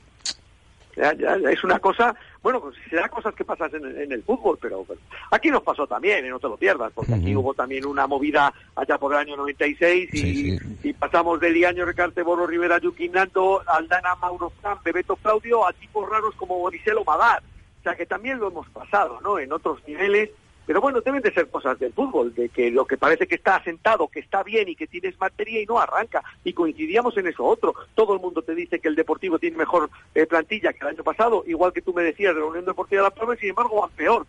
[0.98, 4.24] Ya, ya, ya, es una cosa, bueno, pues será cosas que pasan en, en el
[4.24, 5.00] fútbol, pero, pero
[5.32, 8.52] aquí nos pasó también, y no te lo pierdas, porque aquí hubo también una movida
[8.76, 10.78] allá por el año 96 y, Sí, sí.
[10.84, 16.10] y pasamos del Liaño Recarte Boro Rivera Yuquinando, Aldana Mauro Fran, Bebeto Claudio, a tipos
[16.10, 17.44] raros como Boriselo Madar.
[17.80, 19.38] O sea que también lo hemos pasado, ¿no?
[19.40, 20.32] En otros niveles.
[20.70, 23.56] Pero bueno, deben de ser cosas del fútbol, de que lo que parece que está
[23.56, 26.24] asentado, que está bien y que tienes materia y no arranca.
[26.44, 27.74] Y coincidíamos en eso otro.
[27.96, 31.04] Todo el mundo te dice que el Deportivo tiene mejor eh, plantilla que el año
[31.04, 33.50] pasado, igual que tú me decías de la Unión Deportiva de La Palma, y sin
[33.50, 34.28] embargo van peor.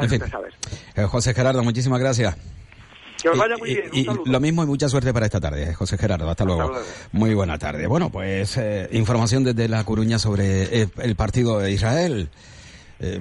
[0.00, 0.20] En fin.
[0.96, 2.36] Eh, José Gerardo, muchísimas gracias.
[3.22, 3.90] Que os vaya Y- muy bien.
[3.92, 4.24] y- saludo.
[4.26, 6.28] lo mismo y mucha suerte para esta tarde, eh, José Gerardo.
[6.28, 6.62] Hasta luego.
[6.70, 6.84] luego.
[7.12, 7.86] Muy buena tarde.
[7.86, 12.30] Bueno, pues eh, información desde La Coruña sobre el partido de Israel.
[13.00, 13.20] Eh,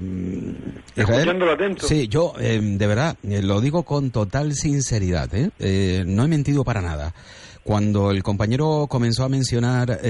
[0.96, 1.88] Escuchándolo atento.
[1.88, 5.34] Sí, yo eh, de verdad eh, lo digo con total sinceridad.
[5.34, 5.50] ¿eh?
[5.60, 7.14] Eh, no he mentido para nada.
[7.64, 10.02] Cuando el compañero comenzó a mencionar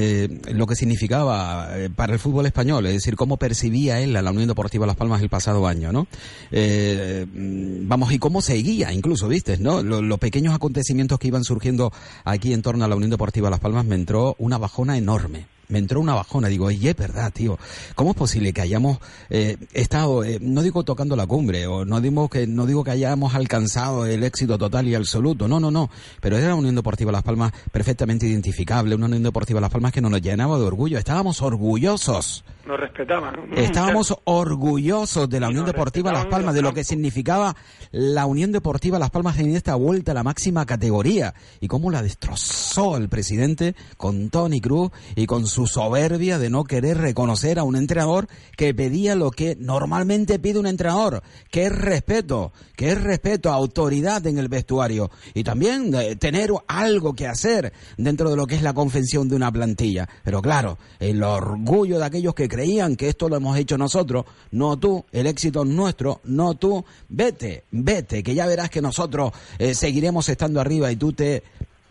[0.51, 4.47] lo que significaba para el fútbol español, es decir, cómo percibía él a la Unión
[4.47, 6.07] Deportiva Las Palmas el pasado año, ¿no?
[6.51, 9.59] Mm, vamos, y cómo seguía, incluso, ¿viste?
[9.59, 9.83] ¿no?
[9.83, 13.59] Lo- los pequeños acontecimientos que iban surgiendo aquí en torno a la Unión Deportiva Las
[13.59, 16.47] Palmas me entró una bajona enorme me entró una bajona.
[16.47, 17.57] Digo, y es verdad, tío.
[17.95, 18.99] ¿Cómo es posible que hayamos
[19.29, 22.91] eh, estado, eh, no digo tocando la cumbre, o no digo que no digo que
[22.91, 25.47] hayamos alcanzado el éxito total y absoluto.
[25.47, 25.89] No, no, no.
[26.21, 30.01] Pero era una Unión Deportiva Las Palmas perfectamente identificable, una Unión Deportiva Las Palmas que
[30.01, 30.97] nos llenaba de orgullo.
[30.97, 32.43] Estábamos orgullosos.
[32.65, 33.35] Nos respetaban.
[33.49, 33.55] ¿no?
[33.57, 37.55] Estábamos orgullosos de la Unión Deportiva Las Palmas, de lo que significaba
[37.91, 41.33] la Unión Deportiva Las Palmas en esta vuelta a la máxima categoría.
[41.59, 46.63] Y cómo la destrozó el presidente con Tony Cruz y con su soberbia de no
[46.63, 51.71] querer reconocer a un entrenador que pedía lo que normalmente pide un entrenador, que es
[51.71, 57.71] respeto, que es respeto, autoridad en el vestuario y también eh, tener algo que hacer
[57.97, 60.09] dentro de lo que es la confección de una plantilla.
[60.23, 64.77] Pero claro, el orgullo de aquellos que creían que esto lo hemos hecho nosotros, no
[64.77, 69.75] tú, el éxito es nuestro, no tú, vete, vete, que ya verás que nosotros eh,
[69.75, 71.43] seguiremos estando arriba y tú te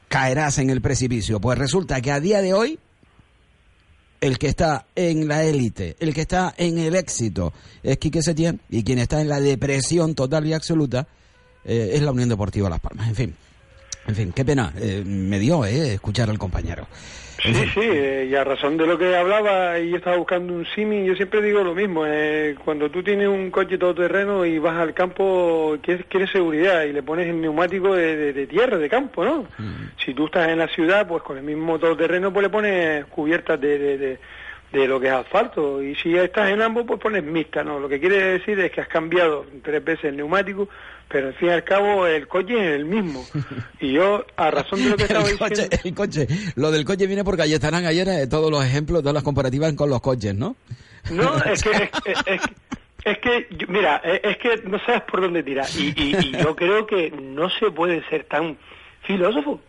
[0.08, 1.40] caerás en el precipicio.
[1.40, 2.78] Pues resulta que a día de hoy
[4.22, 8.60] el que está en la élite, el que está en el éxito es Quique Setién
[8.70, 11.08] y quien está en la depresión total y absoluta
[11.64, 13.08] eh, es la Unión Deportiva Las Palmas.
[13.08, 13.34] En fin,
[14.06, 16.86] en fin, qué pena eh, me dio eh, escuchar al compañero.
[17.42, 20.64] Sí, sí, eh, y a razón de lo que hablaba y yo estaba buscando un
[20.66, 24.76] simi, yo siempre digo lo mismo, eh, cuando tú tienes un coche todoterreno y vas
[24.76, 28.88] al campo, quieres, quieres seguridad y le pones el neumático de, de- de tierra, de
[28.88, 29.46] campo, ¿no?
[30.04, 33.60] Si tú estás en la ciudad, pues con el mismo todoterreno, pues le pones cubiertas
[33.60, 34.18] de, de, de-
[34.72, 37.78] de lo que es asfalto, y si estás en ambos, pues pones mixta, ¿no?
[37.78, 40.66] Lo que quiere decir es que has cambiado tres veces el neumático,
[41.12, 43.24] pero al fin y al cabo el coche es el mismo.
[43.80, 45.76] Y yo, a razón de lo que estaba el coche, diciendo...
[45.84, 49.14] el coche, lo del coche viene porque allí estarán ayer eh, todos los ejemplos, todas
[49.14, 50.56] las comparativas con los coches, ¿no?
[51.10, 52.54] No, es que, es, es- es que-
[53.04, 55.66] es que, yo- mira, es, es que no sabes por dónde tirar.
[55.76, 58.56] Y, y- y yo creo que no se puede ser tan
[59.02, 59.60] filósofo.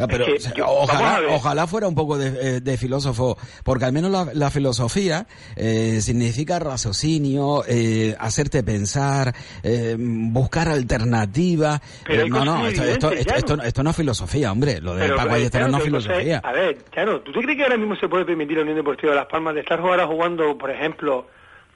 [0.00, 3.92] Ah, pero que yo- a ojalá, fuera un poco de, eh, de filósofo, porque al
[3.92, 9.34] menos la, la filosofía eh, significa raciocinio, eh, hacerte pensar,
[9.64, 11.80] eh, buscar alternativas.
[12.28, 13.62] No, no, esto, esto, esto, esto, no.
[13.64, 14.80] esto no es filosofía, hombre.
[14.80, 16.38] Lo de Pero, Paco Ayestano claro, no es entonces, filosofía.
[16.44, 19.10] A ver, Chano, ¿tú te crees que ahora mismo se puede permitir la Unión Deportiva
[19.12, 21.26] de Las Palmas de estar ahora jugando, por ejemplo,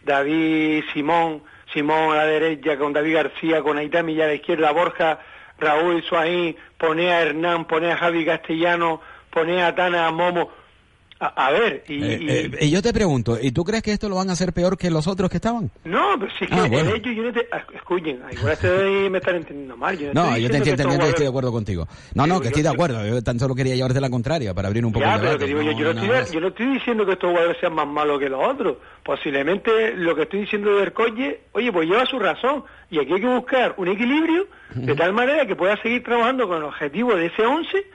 [0.04, 4.70] David Simón, Simón a la derecha, con David García, con Aitá Millar a la izquierda,
[4.72, 5.18] Borja,
[5.62, 10.51] Raúl Suaín, pone a Hernán, pone a Javi Castellano, pone a Tana, a Momo.
[11.24, 14.08] A, a ver, y, Eh, eh, y yo te pregunto, ¿y tú crees que esto
[14.08, 15.70] lo van a hacer peor que los otros que estaban?
[15.85, 16.90] No, pero si es que Ah, bueno.
[16.90, 17.46] el hecho yo no te...
[17.52, 19.96] ah, Escuchen, igual estoy, me están entendiendo mal.
[19.96, 21.87] Yo no, No, yo te que entiendo, y estoy de acuerdo contigo.
[22.14, 23.06] No, no, que yo- estoy de acuerdo.
[23.06, 25.44] Yo tan solo quería llevarte la contraria para abrir un poco Ya, el pero debate.
[25.46, 26.32] que digo yo, yo, no estoy, más.
[26.32, 28.78] yo no estoy diciendo que estos jugadores sean más malos que los otros.
[29.04, 32.64] Posiblemente lo que estoy diciendo del coche, oye, pues lleva su razón.
[32.90, 36.56] Y aquí hay que buscar un equilibrio de tal manera que pueda seguir trabajando con
[36.58, 37.87] el objetivo de ese 11,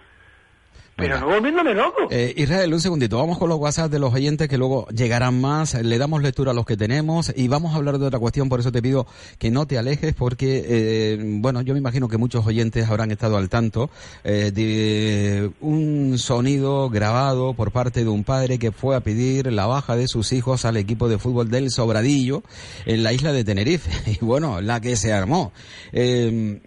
[0.98, 1.28] pero Venga.
[1.28, 2.08] no volviéndome loco.
[2.10, 3.20] Eh, Israel, un segundito.
[3.20, 5.76] Vamos con los WhatsApp de los oyentes que luego llegarán más.
[5.76, 8.50] Le damos lectura a los que tenemos y vamos a hablar de otra cuestión.
[8.50, 9.06] Por eso te pido
[9.38, 13.38] que no te alejes porque, eh, bueno, yo me imagino que muchos oyentes habrán estado
[13.38, 13.92] al tanto
[14.24, 19.68] eh, de un sonido grabado por parte de un padre que fue a pedir la
[19.68, 22.42] baja de sus hijos al equipo de fútbol del Sobradillo
[22.88, 23.92] en la isla de Tenerife.
[24.20, 25.52] Y bueno, la que se armó.
[25.92, 26.60] Eh,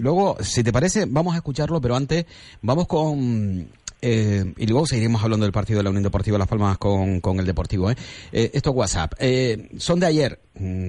[0.00, 2.24] luego, si te parece, vamos a escucharlo, pero antes
[2.62, 3.33] vamos con
[4.06, 7.40] eh, y luego seguiremos hablando del partido de la Unión Deportiva Las Palmas con, con
[7.40, 7.90] el Deportivo.
[7.90, 7.96] ¿eh?
[8.32, 10.43] Eh, estos WhatsApp eh, son de ayer, mm,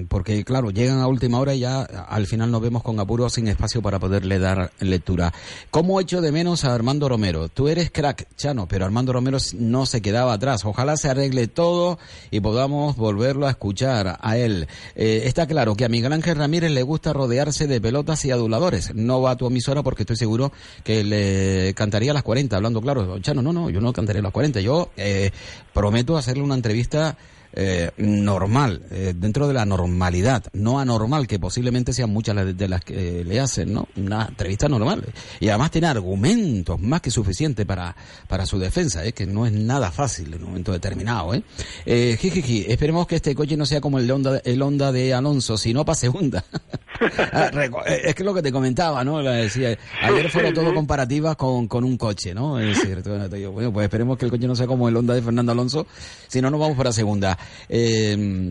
[0.08, 3.48] porque claro, llegan a última hora y ya al final nos vemos con apuro sin
[3.48, 5.32] espacio para poderle dar lectura.
[5.72, 7.48] ¿Cómo echo de menos a Armando Romero?
[7.48, 10.64] Tú eres crack, Chano, pero Armando Romero no se quedaba atrás.
[10.64, 11.98] Ojalá se arregle todo
[12.30, 14.68] y podamos volverlo a escuchar a él.
[14.94, 18.94] Eh, está claro que a Miguel Ángel Ramírez le gusta rodearse de pelotas y aduladores.
[18.94, 20.52] No va a tu emisora porque estoy seguro
[20.84, 23.18] que le cantaría a las 40, hablando claro.
[23.18, 24.60] Chano, no, no, yo no cantaré a las 40.
[24.60, 25.32] Yo eh,
[25.72, 27.16] prometo hacerle una entrevista
[27.56, 32.84] eh, normal, eh, dentro de la normalidad, no anormal, que posiblemente sean muchas de, las
[32.84, 33.88] que le hacen, ¿no?
[33.96, 35.04] Una entrevista normal.
[35.40, 37.96] Y además tiene argumentos más que suficientes para,
[38.28, 39.12] para su defensa, ¿eh?
[39.12, 41.34] que no es nada fácil en un momento determinado.
[41.34, 41.42] ¿eh?
[41.84, 45.56] Eh, jijiji, esperemos que este coche no sea como el Honda, el Honda de Alonso,
[45.56, 46.44] sino para segunda.
[46.98, 47.50] Ah,
[47.86, 49.22] eh, es que lo que te comentaba, ¿no?
[49.22, 52.58] Decía, ayer fueron todo comparativas con, con un coche, ¿no?
[52.58, 53.02] Es decir,
[53.52, 55.86] bueno, pues esperemos que el coche no sea como el Honda de Fernando Alonso,
[56.26, 57.36] si no nos vamos para segunda.
[57.68, 58.50] Eh,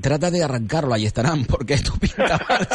[0.00, 2.66] Trata de arrancarlo, ahí estarán, porque esto pinta mal.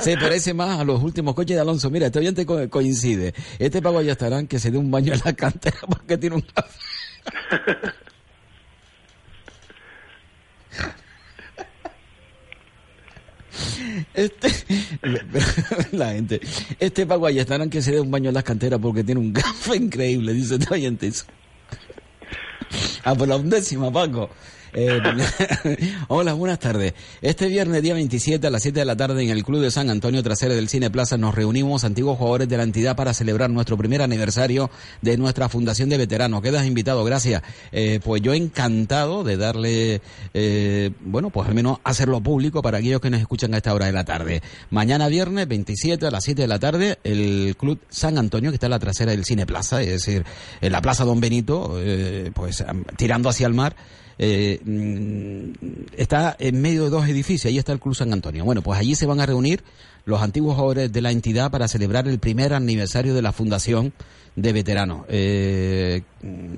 [0.00, 1.90] Se parece más a los últimos coches de Alonso.
[1.90, 3.34] Mira, este oyente co- coincide.
[3.58, 6.42] Este pago ya estarán que se dé un baño en la cantera porque tiene un
[6.42, 6.78] café.
[14.14, 14.48] Este,
[15.92, 16.40] la gente,
[16.78, 19.32] este Paco ahí estarán que se dé un baño en las canteras porque tiene un
[19.32, 21.10] café increíble, dice este oyente.
[22.70, 23.00] Eso.
[23.04, 24.30] Ah, por la undécima, Paco.
[24.72, 25.00] Eh,
[26.08, 26.94] hola, buenas tardes.
[27.22, 29.90] Este viernes, día 27 a las 7 de la tarde, en el Club de San
[29.90, 33.76] Antonio, trasera del Cine Plaza, nos reunimos antiguos jugadores de la entidad para celebrar nuestro
[33.76, 34.70] primer aniversario
[35.02, 36.42] de nuestra Fundación de Veteranos.
[36.42, 37.42] Quedas invitado, gracias.
[37.72, 40.00] Eh, pues yo encantado de darle,
[40.34, 43.86] eh, bueno, pues al menos hacerlo público para aquellos que nos escuchan a esta hora
[43.86, 44.42] de la tarde.
[44.70, 48.66] Mañana viernes, 27 a las 7 de la tarde, el Club San Antonio, que está
[48.66, 50.24] en la trasera del Cine Plaza, es decir,
[50.60, 52.64] en la Plaza Don Benito, eh, pues
[52.96, 53.74] tirando hacia el mar,
[54.22, 58.44] eh, mm, está en medio de dos edificios, ahí está el Club San Antonio.
[58.44, 59.64] Bueno, pues allí se van a reunir
[60.04, 63.94] los antiguos jugadores de la entidad para celebrar el primer aniversario de la Fundación
[64.36, 65.06] de Veteranos.
[65.08, 66.02] Eh,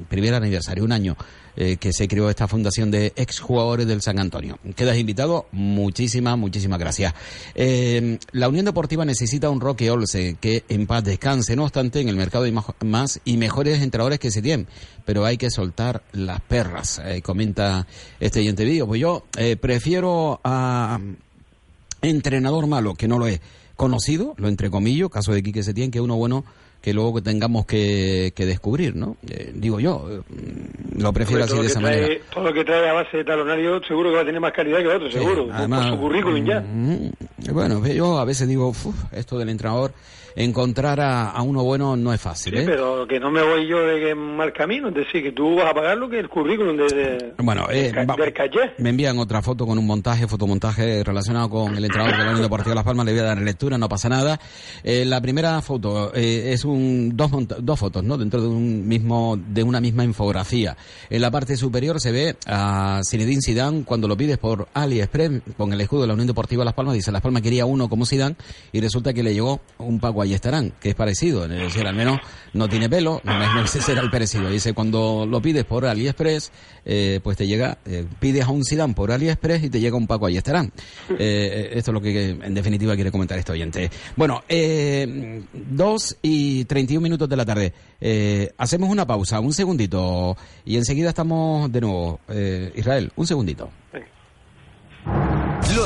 [0.08, 1.16] primer aniversario, un año
[1.56, 4.58] eh, que se creó esta fundación de exjugadores del San Antonio.
[4.74, 7.14] Quedas invitado, muchísimas, muchísimas gracias.
[7.54, 12.08] Eh, la Unión Deportiva necesita un Roque Olse que en paz descanse, no obstante, en
[12.08, 14.66] el mercado hay más- y mejores entrenadores que se tienen,
[15.04, 17.86] pero hay que soltar las perras, eh, comenta
[18.20, 18.86] este oyente vídeo.
[18.86, 19.24] Pues yo
[19.60, 20.98] prefiero a
[22.00, 23.40] entrenador malo, que no lo es
[23.76, 26.44] conocido, lo entrecomillo, caso de Quique Setién, que uno bueno
[26.82, 29.16] que luego que tengamos que, que descubrir, ¿no?
[29.30, 32.20] Eh, digo yo, eh, mm, lo prefiero así de esa trae, manera.
[32.34, 34.78] todo lo que trae a base de talonario seguro que va a tener más calidad
[34.80, 36.60] que otro, Sí, seguro, además, por su currículum ya.
[36.60, 37.10] mm,
[37.52, 39.92] Bueno, yo a veces digo, "Uf, esto del entrenador,
[40.36, 42.64] encontrar a, a uno bueno no es fácil, Sí, ¿eh?
[42.66, 45.74] pero que no me voy yo de mal camino, es decir, que tú vas a
[45.74, 48.72] pagar lo que el currículum de, de- Bueno, eh, del, ca- va- del caché.
[48.78, 52.42] me envían otra foto con un montaje, fotomontaje relacionado con el entrenador de la Unión
[52.42, 53.06] Deportiva Las Palmas.
[53.06, 54.40] Le voy a dar lectura, no pasa nada.
[54.84, 58.16] Eh, la primera foto eh, es un dos, dos fotos, ¿no?
[58.18, 60.76] Dentro de un mismo de una misma infografía.
[61.10, 65.72] En la parte superior se ve a Zinedine Zidane cuando lo pides por AliExpress con
[65.72, 66.94] el escudo de la Unión Deportiva Las Palmas.
[66.94, 68.36] Dice Las Palmas quería uno como Zidane
[68.72, 71.44] y resulta que le llegó un Paco Ayestarán, que es parecido.
[71.44, 72.20] Es decir, al menos
[72.52, 74.48] no tiene pelo, no es será el parecido.
[74.48, 76.50] Dice cuando lo pides por AliExpress,
[76.84, 80.06] eh, pues te llega, eh, pides a un Zidane por AliExpress y te llega un
[80.06, 80.72] Paco Ayestarán.
[81.18, 83.90] Eh, esto es lo que en definitiva quiere comentar este oyente.
[84.16, 87.72] Bueno, eh, 2 y 31 minutos de la tarde.
[88.00, 92.20] Eh, hacemos una pausa, un segundito, y enseguida estamos de nuevo.
[92.28, 93.70] Eh, Israel, un segundito.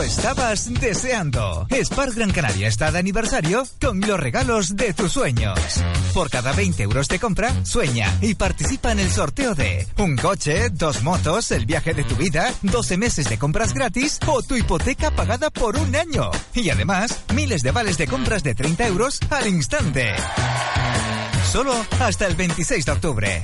[0.03, 1.67] Estabas deseando.
[1.71, 5.59] Spar Gran Canaria está de aniversario con los regalos de tus sueños.
[6.13, 10.71] Por cada 20 euros de compra, sueña y participa en el sorteo de un coche,
[10.71, 15.11] dos motos, el viaje de tu vida, 12 meses de compras gratis o tu hipoteca
[15.11, 16.31] pagada por un año.
[16.55, 20.15] Y además, miles de vales de compras de 30 euros al instante.
[21.51, 23.43] Solo hasta el 26 de octubre.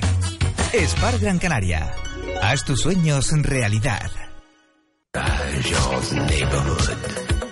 [0.73, 1.93] Spar Gran Canaria.
[2.41, 4.11] Haz tus sueños realidad.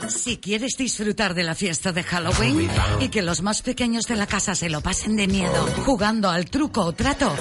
[0.10, 2.68] Si quieres disfrutar de la fiesta de Halloween
[3.00, 6.50] y que los más pequeños de la casa se lo pasen de miedo jugando al
[6.50, 7.32] truco o trato,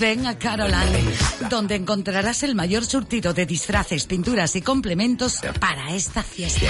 [0.00, 1.04] ven a Caroline,
[1.48, 6.66] donde encontrarás el mayor surtido de disfraces, pinturas y complementos para esta fiesta.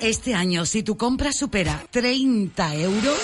[0.00, 3.18] Este año, si tu compra supera 30 euros,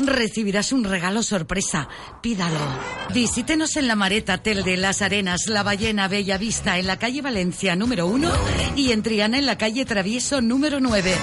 [0.00, 1.88] recibirás un regalo sorpresa.
[2.20, 2.58] Pídalo.
[3.12, 7.22] Visítenos en la Mareta Tel de Las Arenas, La Ballena Bella Vista, en la calle
[7.22, 8.30] Valencia número 1
[8.76, 11.14] y en Triana en la calle Travieso número 9.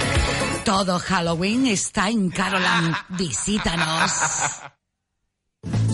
[0.65, 2.95] Todo Halloween está en Caroline.
[3.09, 4.11] Visítanos.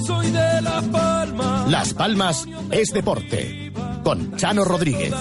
[0.05, 1.69] Soy de Las Palmas.
[1.69, 3.71] Las Palmas es deporte.
[4.03, 5.13] Con Chano Rodríguez.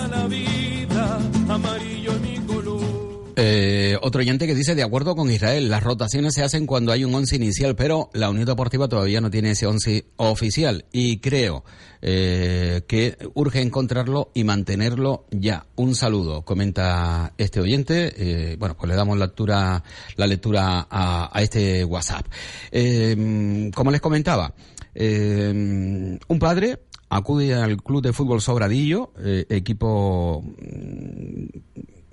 [3.36, 7.04] Eh, otro oyente que dice, de acuerdo con Israel, las rotaciones se hacen cuando hay
[7.04, 11.64] un once inicial, pero la Unión Deportiva todavía no tiene ese once oficial y creo
[12.02, 15.66] eh, que urge encontrarlo y mantenerlo ya.
[15.76, 18.12] Un saludo, comenta este oyente.
[18.16, 19.82] Eh, bueno, pues le damos lectura,
[20.16, 22.26] la lectura a, a este WhatsApp.
[22.70, 24.54] Eh, como les comentaba,
[24.94, 30.44] eh, un padre acude al club de fútbol Sobradillo, eh, equipo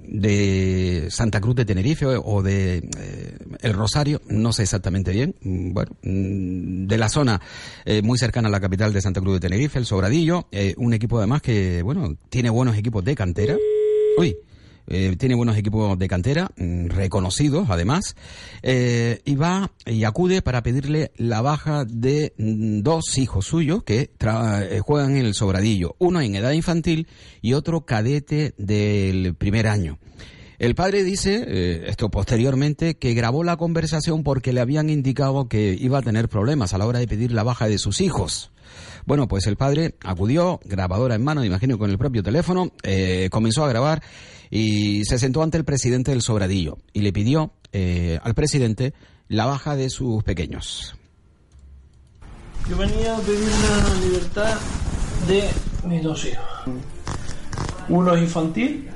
[0.07, 5.73] de Santa Cruz de Tenerife o de eh, El Rosario, no sé exactamente bien, mm,
[5.73, 7.41] bueno, mm, de la zona
[7.85, 10.93] eh, muy cercana a la capital de Santa Cruz de Tenerife, el Sobradillo, eh, un
[10.93, 13.55] equipo además que, bueno, tiene buenos equipos de cantera.
[14.17, 14.35] Uy,
[14.87, 18.15] eh, tiene buenos equipos de cantera, mm, reconocidos además,
[18.63, 24.11] eh, y va y acude para pedirle la baja de mm, dos hijos suyos que
[24.17, 27.07] tra- eh, juegan en el Sobradillo, uno en edad infantil
[27.41, 29.99] y otro cadete del primer año.
[30.59, 35.75] El padre dice, eh, esto posteriormente, que grabó la conversación porque le habían indicado que
[35.79, 38.51] iba a tener problemas a la hora de pedir la baja de sus hijos.
[39.05, 43.63] Bueno, pues el padre acudió, grabadora en mano, imagino con el propio teléfono, eh, comenzó
[43.63, 44.01] a grabar
[44.49, 48.93] y se sentó ante el presidente del Sobradillo y le pidió eh, al presidente
[49.27, 50.95] la baja de sus pequeños.
[52.69, 54.57] Yo venía a pedir la libertad
[55.27, 55.49] de
[55.87, 56.45] mis dos hijos.
[57.89, 58.87] Uno es infantil,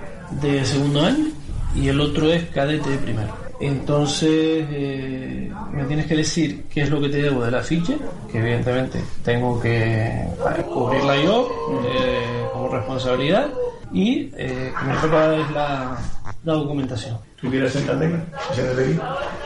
[0.41, 1.31] de segundo año,
[1.75, 3.44] y el otro es cadete de primero.
[3.59, 7.93] Entonces, eh, me tienes que decir qué es lo que te debo de la ficha,
[8.31, 10.27] que evidentemente tengo que
[10.73, 11.49] cubrirla yo
[11.85, 13.49] eh, como responsabilidad,
[13.93, 15.97] y eh, que me toca es la,
[16.43, 17.17] la documentación.
[17.39, 18.99] ¿Tú quieres sentarte aquí?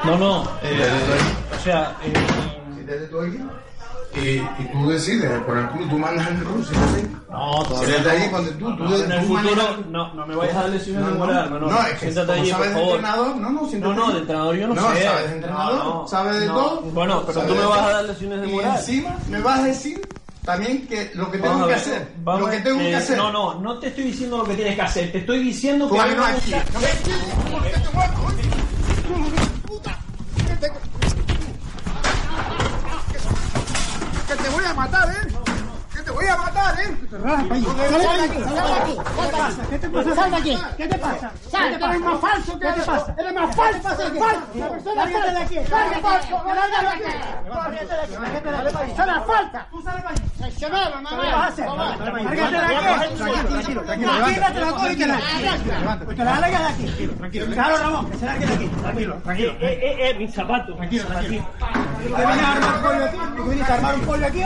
[0.06, 0.90] No, no, eh,
[1.56, 2.14] o sea, eh,
[2.74, 3.38] Siéntate tú aquí.
[4.16, 7.16] Y, y tú decides, por el club, tú mandas en siéntate ahí.
[7.30, 8.24] No, todavía Siéntate no.
[8.24, 10.62] ahí cuando tú, tú, No, en el tú manejas- futuro, no, no me vayas a
[10.62, 11.26] dar lesiones de No, no.
[11.26, 11.68] moral, no, no.
[11.68, 12.96] No, es que Siéntate allí, sabes por de favor.
[12.96, 14.14] entrenador, no, no, siéntate No, no, ahí.
[14.14, 15.04] de entrenador yo no, No, sé.
[15.04, 16.82] sabes de entrenador, No, no, sabes de todo.
[16.82, 18.78] Bueno, pero tú me de vas a dar lesiones de Y moral.
[18.78, 20.02] encima me vas a decir
[20.44, 23.16] también que lo que tengo que hacer, vamos lo que tengo eh, que hacer.
[23.18, 25.94] No, no, no te estoy diciendo lo que tienes que hacer, te estoy diciendo Tú
[25.94, 26.02] que...
[26.02, 26.52] ahí no aquí.
[26.74, 26.88] No me.
[29.68, 29.98] Puta.
[34.30, 34.50] Que te...
[34.50, 35.49] Voy a matar, ¿eh?
[36.10, 36.98] Te voy a matar, ¿eh?
[37.12, 38.98] Sal de aquí, sal de aquí.
[39.06, 39.62] ¿Qué te pasa?
[39.70, 40.16] ¿Qué te pasa?
[40.16, 40.58] Sal de aquí.
[40.76, 41.32] ¿Qué te pasa?
[41.52, 43.14] Sal, eres más falso que eres falso.
[43.16, 44.48] Eres más falso, falso.
[44.56, 45.56] La persona sal de aquí.
[45.70, 46.32] Sal de aquí.
[46.50, 47.04] Lárgate de aquí.
[47.48, 48.14] Lárgate de aquí.
[48.14, 48.96] Lárgate de aquí.
[48.96, 49.68] Sal falta.
[49.70, 50.24] Tú sales para allí.
[50.40, 51.10] Seccionado, mamá.
[51.10, 51.66] ¿Qué vas a hacer?
[51.68, 53.16] Lárgate de aquí.
[53.46, 54.12] Tranquilo, tranquilo.
[54.12, 55.20] Aquí no te la coges y te la
[56.00, 57.08] Te la largas de aquí.
[57.20, 57.46] Tranquilo.
[57.54, 58.68] Claro, Ramón, que se largue de aquí.
[58.68, 59.52] Tranquilo, tranquilo.
[59.60, 60.76] Eh, eh, eh, mis zapatos.
[60.76, 61.46] Tranquilo, tranquilo.
[62.00, 63.18] ¿Tú vienes a armar pollo aquí?
[63.36, 64.44] ¿Tú vienes a armar un pollo aquí?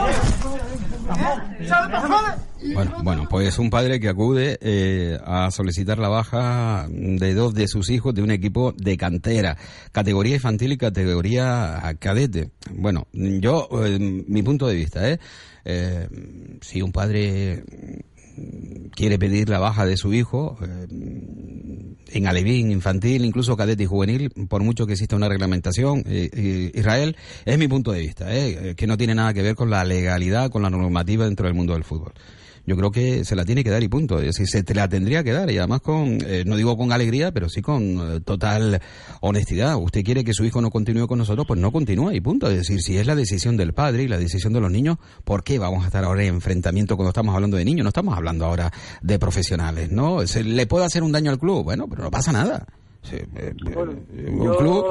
[2.74, 7.68] Bueno, bueno, pues un padre que acude eh, a solicitar la baja de dos de
[7.68, 9.58] sus hijos de un equipo de cantera,
[9.92, 12.52] categoría infantil y categoría cadete.
[12.72, 15.20] Bueno, yo, eh, mi punto de vista, ¿eh?
[15.66, 16.08] Eh,
[16.62, 17.64] si un padre
[18.96, 24.30] quiere pedir la baja de su hijo eh, en alevín, infantil, incluso cadete y juvenil,
[24.48, 27.16] por mucho que exista una reglamentación, eh, eh, Israel,
[27.46, 28.28] es mi punto de vista,
[28.76, 31.74] que no tiene nada que ver con la legalidad, con la normativa dentro del mundo
[31.74, 32.14] del fútbol.
[32.66, 34.20] Yo creo que se la tiene que dar y punto.
[34.20, 36.92] Es decir, se te la tendría que dar y además con, eh, no digo con
[36.92, 38.82] alegría, pero sí con eh, total
[39.22, 39.78] honestidad.
[39.78, 42.50] Usted quiere que su hijo no continúe con nosotros, pues no continúa y punto.
[42.50, 45.44] Es decir, si es la decisión del padre y la decisión de los niños, ¿por
[45.44, 47.84] qué vamos a estar ahora en enfrentamiento cuando estamos hablando de niños?
[47.84, 50.26] No estamos hablando ahora de profesionales, ¿no?
[50.26, 52.66] Se le puede hacer un daño al club, bueno, pero no pasa nada.
[53.04, 54.86] Sí, eh, eh, un club.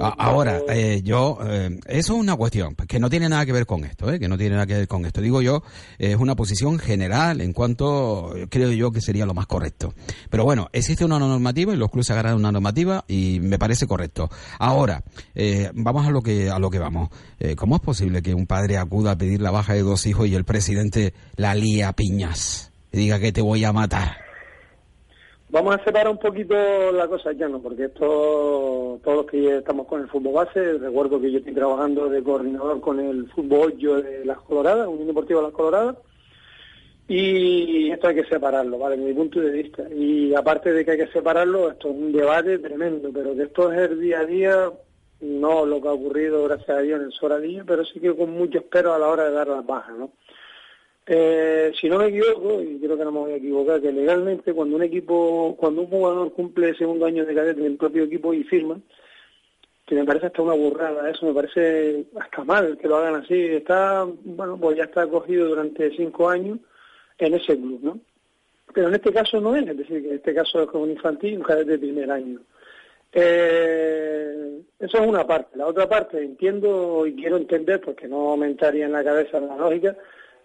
[0.00, 3.66] A- Ahora, eh, yo, eh, eso es una cuestión que no tiene nada que ver
[3.66, 5.20] con esto, eh, que no tiene nada que ver con esto.
[5.20, 5.62] Digo yo,
[5.98, 9.92] es una posición general en cuanto eh, creo yo que sería lo más correcto.
[10.30, 14.30] Pero bueno, existe una normativa y los clubes agarran una normativa y me parece correcto.
[14.58, 15.04] Ahora,
[15.34, 17.10] eh, vamos a lo que a lo que vamos.
[17.38, 20.26] Eh, ¿Cómo es posible que un padre acuda a pedir la baja de dos hijos
[20.28, 24.29] y el presidente la lía a piñas y diga que te voy a matar?
[25.52, 26.54] Vamos a separar un poquito
[26.92, 27.60] la cosa ya, ¿no?
[27.60, 32.08] Porque esto, todos los que estamos con el fútbol base, recuerdo que yo estoy trabajando
[32.08, 35.96] de coordinador con el fútbol yo de Las Coloradas, Unión Deportiva Las Coloradas,
[37.08, 38.96] y esto hay que separarlo, ¿vale?
[38.96, 39.82] Desde mi punto de vista.
[39.92, 43.72] Y aparte de que hay que separarlo, esto es un debate tremendo, pero que esto
[43.72, 44.70] es el día a día,
[45.20, 48.30] no lo que ha ocurrido, gracias a Dios, en el Soradillo, pero sí que con
[48.30, 50.12] mucho espero a la hora de dar las bajas, ¿no?
[51.06, 54.52] Eh, si no me equivoco, y creo que no me voy a equivocar, que legalmente
[54.52, 58.32] cuando un equipo, cuando un jugador cumple segundo año de cadete en el propio equipo
[58.32, 58.80] y firma,
[59.86, 63.34] que me parece hasta una burrada, eso me parece hasta mal que lo hagan así,
[63.46, 66.58] está, bueno, pues ya está acogido durante cinco años
[67.18, 68.00] en ese club, ¿no?
[68.72, 70.92] Pero en este caso no es, es decir, que en este caso es como un
[70.92, 72.40] infantil un cadete de primer año.
[73.12, 75.58] Eh, eso es una parte.
[75.58, 79.56] La otra parte, entiendo y quiero entender, porque no me entraría en la cabeza la
[79.56, 79.96] lógica,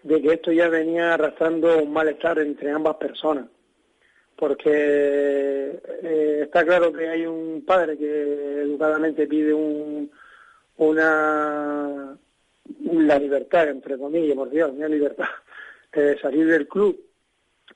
[0.06, 3.46] de que esto ya venía arrastrando un malestar entre ambas personas.
[4.36, 10.08] Porque eh, está claro que hay un padre que educadamente pide un,
[10.76, 12.16] una
[12.84, 15.26] la libertad, entre comillas, por Dios, una libertad,
[15.92, 17.00] de salir del club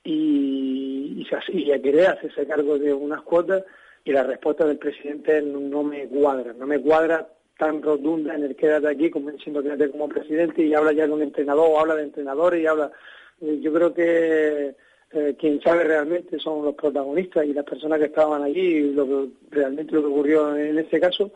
[0.05, 3.64] y, y, y a querer hacerse cargo de unas cuotas
[4.05, 7.26] y la respuesta del presidente no me cuadra, no me cuadra
[7.61, 11.12] tan rotunda en el quédate aquí como diciendo quédate como presidente y habla ya de
[11.12, 12.90] un entrenador habla de entrenadores y habla
[13.42, 14.74] eh, yo creo que
[15.12, 19.28] eh, quien sabe realmente son los protagonistas y las personas que estaban allí, lo que,
[19.50, 21.32] realmente lo que ocurrió en este caso,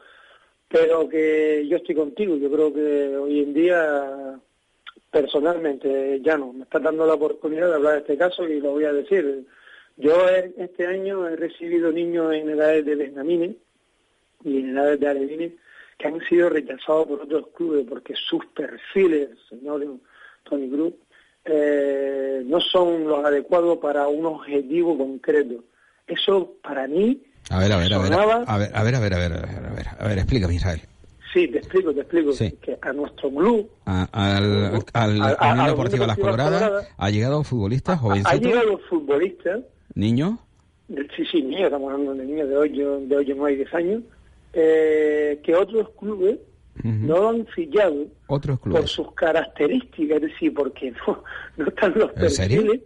[0.69, 4.39] pero que yo estoy contigo, yo creo que hoy en día
[5.11, 8.73] personalmente ya no, me está dando la oportunidad de hablar de este caso y lo
[8.73, 9.45] voy a decir.
[9.97, 13.57] Yo este año he recibido niños en edades de Benjamines
[14.43, 15.53] y en edades de Alevines
[15.99, 19.85] que han sido rechazados por otros clubes porque sus perfiles, señor
[20.45, 20.95] Tony Cruz,
[21.45, 25.65] eh, no son los adecuados para un objetivo concreto.
[26.07, 28.45] Eso para mí a ver, a ver, sonaba...
[28.47, 30.55] a ver, a ver, a ver, a ver, a ver, a ver, a ver, explícame
[30.55, 30.81] Israel.
[31.33, 32.33] Sí, te explico, te explico.
[32.33, 32.53] Sí.
[32.63, 38.33] Que a nuestro club, a, al, al, a, a, Las Coloradas, ha llegado futbolistas jovencitos.
[38.33, 39.61] Ha llegado futbolistas.
[39.95, 40.39] Niños.
[40.89, 44.03] Sí, sí, niños, estamos hablando de niños de 8, de 9 y 10 años,
[44.55, 46.39] eh, que otros clubes
[46.83, 48.81] no han fillado ¿Otros clubes?
[48.81, 51.23] por sus características, es decir, porque no,
[51.57, 52.81] no están los perfiles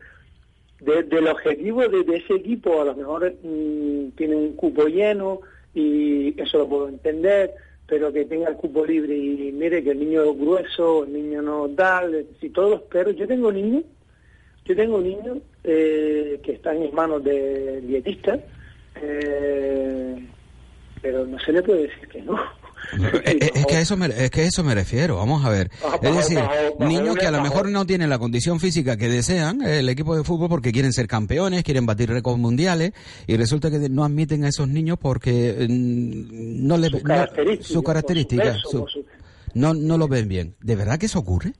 [0.80, 5.40] del objetivo de, ese equipo, a lo mejor mm, tiene un cupo lleno
[5.74, 7.52] y eso lo puedo entender,
[7.86, 11.42] pero que tenga el cupo libre y mire que el niño es grueso, el niño
[11.42, 12.02] no da,
[12.40, 13.84] si todos pero yo tengo niños,
[14.64, 18.40] yo tengo niños eh, que están en manos de dietistas,
[19.02, 20.16] eh,
[21.02, 22.36] pero no se le puede decir que no.
[23.24, 25.70] Es, que a eso me, es que eso me refiero, vamos a ver.
[26.00, 26.40] Es decir,
[26.78, 30.24] niños que a lo mejor no tienen la condición física que desean el equipo de
[30.24, 32.92] fútbol porque quieren ser campeones, quieren batir récords mundiales
[33.26, 36.88] y resulta que no admiten a esos niños porque mm, no le
[37.60, 38.56] su característica,
[39.54, 40.54] no, no lo ven bien.
[40.60, 41.52] ¿De verdad que eso ocurre?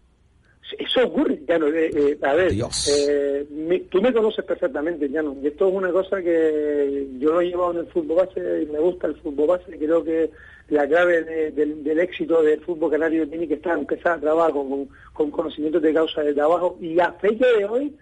[0.77, 3.47] Eso ocurre, ya no, eh, eh, a ver, eh,
[3.91, 7.47] tú me conoces perfectamente, ya no, y esto es una cosa que yo lo he
[7.47, 10.31] llevado en el fútbol base y me gusta el fútbol base, creo que
[10.69, 15.31] la clave del éxito del fútbol canario tiene que estar empezar a trabajar con, con
[15.31, 17.97] conocimientos de causa del trabajo y a fecha de hoy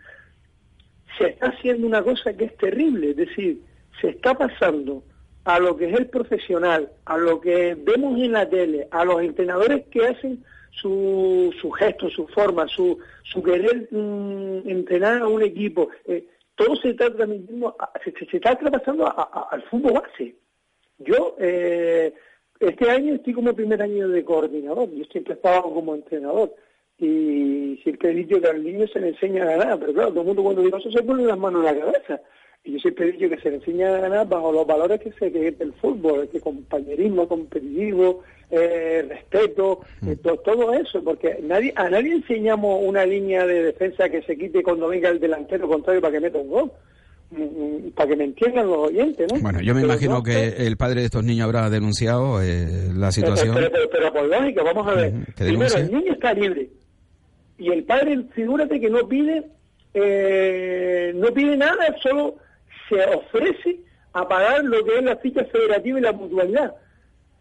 [1.16, 3.62] se está haciendo una cosa que es terrible, es decir,
[4.00, 5.04] se está pasando
[5.44, 9.22] a lo que es el profesional, a lo que vemos en la tele, a los
[9.22, 10.44] entrenadores que hacen
[10.80, 16.76] su, su gesto, su forma, su, su querer mm, entrenar a un equipo, eh, todo
[16.76, 19.12] se está transmitiendo, se, está traspasando
[19.50, 20.34] al fútbol base.
[20.98, 22.14] Yo, eh,
[22.60, 26.54] este año estoy como primer año de coordinador, yo siempre he estado como entrenador
[26.98, 30.20] y siempre he dicho que al niño se le enseña a ganar, pero claro, todo
[30.20, 32.20] el mundo cuando digo eso se pone las manos en la cabeza.
[32.66, 35.12] Y yo siempre he dicho que se le enseña a ganar bajo los valores que
[35.12, 40.42] se que es el fútbol, que compañerismo competitivo, eh, respeto, eh, mm.
[40.44, 44.88] todo eso, porque nadie a nadie enseñamos una línea de defensa que se quite cuando
[44.88, 46.72] venga el delantero contrario para que meta un gol
[47.96, 49.40] para que me entiendan los oyentes, ¿no?
[49.40, 53.52] Bueno, yo me imagino que el padre de estos niños habrá denunciado eh, la situación.
[53.52, 55.12] Pero, pero, por lógica, vamos a ver.
[55.36, 56.68] Primero, el niño está libre
[57.58, 59.44] y el padre, figúrate que no pide,
[59.94, 62.36] eh, no pide nada, solo
[62.88, 63.80] se ofrece
[64.12, 66.74] a pagar lo que es la ficha federativa y la mutualidad.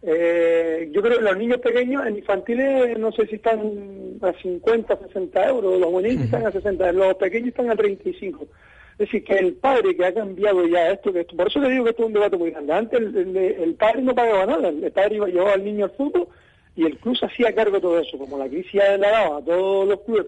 [0.01, 4.97] Eh, yo creo que los niños pequeños en infantiles no sé si están a 50,
[5.07, 8.45] 60 euros, los buenos están a 60, los pequeños están a 35.
[8.93, 11.69] Es decir, que el padre que ha cambiado ya esto, que esto por eso le
[11.69, 12.73] digo que esto es un debate muy grande.
[12.73, 16.27] Antes el, padre no pagaba nada, el padre iba, llevaba al niño al fútbol
[16.75, 18.17] y el club se hacía cargo de todo eso.
[18.17, 20.27] Como la crisis ha dado a todos los clubes,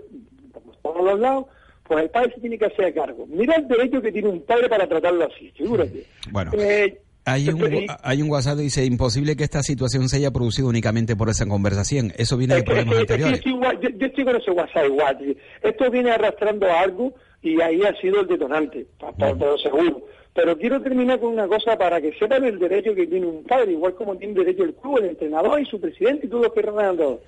[0.51, 1.45] por todos los lados,
[1.87, 3.25] pues el padre se tiene que hacer cargo.
[3.27, 6.05] Mira el derecho que tiene un padre para tratarlo así, figúrate.
[6.31, 6.51] Bueno.
[6.57, 7.61] Eh, hay un,
[8.03, 11.45] hay un WhatsApp que dice imposible que esta situación se haya producido únicamente por esa
[11.45, 12.13] conversación.
[12.17, 13.41] Eso viene de problemas anteriores.
[13.43, 13.59] yo,
[13.99, 15.37] estoy con ese WhatsApp igual.
[15.61, 20.05] Esto viene arrastrando algo y ahí ha sido el detonante, por, todo seguro.
[20.33, 23.73] Pero quiero terminar con una cosa para que sepan el derecho que tiene un padre,
[23.73, 26.61] igual como tiene derecho el club, el entrenador y su presidente y todos los que
[26.61, 27.21] rodean todo.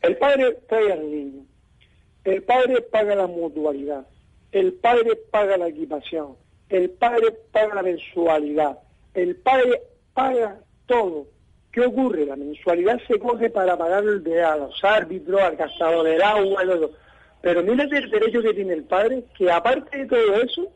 [0.00, 1.44] El padre trae al niño,
[2.24, 4.06] el padre paga la mutualidad,
[4.52, 6.36] el padre paga la equipación,
[6.68, 8.78] el padre paga la mensualidad,
[9.14, 9.82] el padre
[10.14, 11.26] paga todo.
[11.72, 12.26] ¿Qué ocurre?
[12.26, 16.90] La mensualidad se coge para pagar a los árbitros, al gastador del agua, todo.
[17.40, 20.70] Pero mira el derecho que tiene el padre, que aparte de todo eso,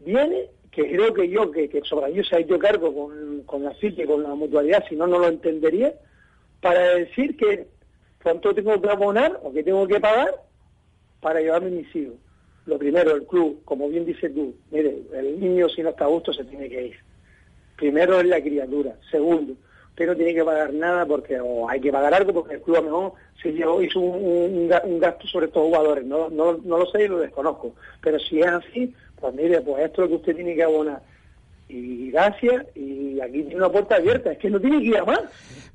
[0.00, 3.64] viene, que creo que yo, que, que sobre ello se ha hecho cargo con, con
[3.64, 5.94] la CIT y con la mutualidad, si no, no lo entendería,
[6.60, 7.66] para decir que
[8.26, 10.34] cuánto tengo que abonar o que tengo que pagar
[11.20, 12.16] para llevarme mis hijos.
[12.64, 16.08] Lo primero, el club, como bien dices tú, mire, el niño si no está a
[16.08, 16.96] gusto se tiene que ir.
[17.76, 18.96] Primero es la criatura.
[19.12, 19.52] Segundo,
[19.90, 22.78] usted no tiene que pagar nada porque o hay que pagar algo porque el club
[22.78, 24.68] a lo mejor se llevó, hizo un,
[24.98, 26.04] gasto sobre estos jugadores.
[26.04, 27.76] No, no, no lo sé y lo desconozco.
[28.00, 31.00] Pero si es así, pues mire, pues esto es lo que usted tiene que abonar
[31.68, 35.20] y gracias y aquí tiene una puerta abierta, es que no tiene que más.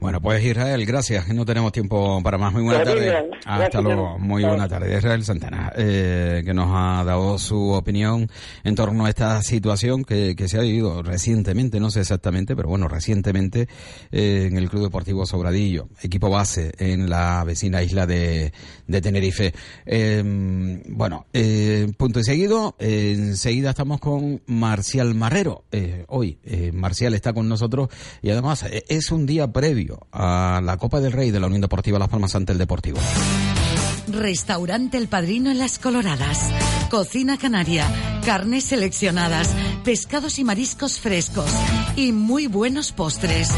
[0.01, 1.27] Bueno, pues Israel, gracias.
[1.27, 2.51] No tenemos tiempo para más.
[2.53, 3.15] Muy buena tarde.
[3.45, 3.83] Hasta gracias.
[3.83, 4.17] luego.
[4.17, 4.97] Muy buena tarde.
[4.97, 8.27] Israel Santana, eh, que nos ha dado su opinión
[8.63, 12.67] en torno a esta situación que, que se ha vivido recientemente, no sé exactamente, pero
[12.67, 13.67] bueno, recientemente
[14.11, 18.53] eh, en el Club Deportivo Sobradillo, equipo base en la vecina isla de,
[18.87, 19.53] de Tenerife.
[19.85, 25.65] Eh, bueno, eh, punto y seguido, enseguida estamos con Marcial Marrero.
[25.71, 27.89] Eh, hoy eh, Marcial está con nosotros
[28.23, 31.99] y además es un día previo a la Copa del Rey de la Unión Deportiva
[31.99, 32.99] Las Palmas ante el Deportivo.
[34.07, 36.49] Restaurante El Padrino en Las Coloradas.
[36.89, 37.85] Cocina canaria,
[38.25, 39.49] carnes seleccionadas,
[39.83, 41.49] pescados y mariscos frescos
[41.95, 43.49] y muy buenos postres.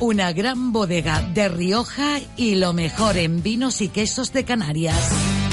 [0.00, 5.43] Una gran bodega de Rioja y lo mejor en vinos y quesos de Canarias.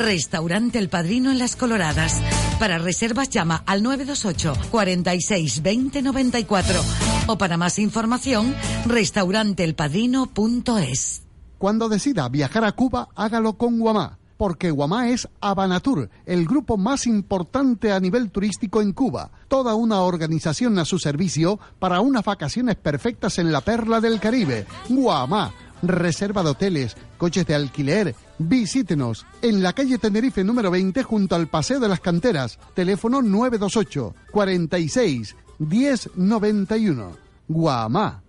[0.00, 2.22] Restaurante El Padrino en Las Coloradas.
[2.58, 6.80] Para reservas llama al 928 46 20 94
[7.26, 8.54] o para más información
[8.86, 11.24] restauranteelpadrino.es.
[11.58, 17.06] Cuando decida viajar a Cuba, hágalo con Guamá, porque Guamá es Habanatur, el grupo más
[17.06, 19.30] importante a nivel turístico en Cuba.
[19.48, 24.64] Toda una organización a su servicio para unas vacaciones perfectas en la perla del Caribe.
[24.88, 25.52] Guamá.
[25.82, 28.14] Reserva de hoteles, coches de alquiler.
[28.42, 32.58] Visítenos en la calle Tenerife número 20 junto al Paseo de las Canteras.
[32.72, 37.16] Teléfono 928 46 1091.
[37.48, 38.22] Guamá.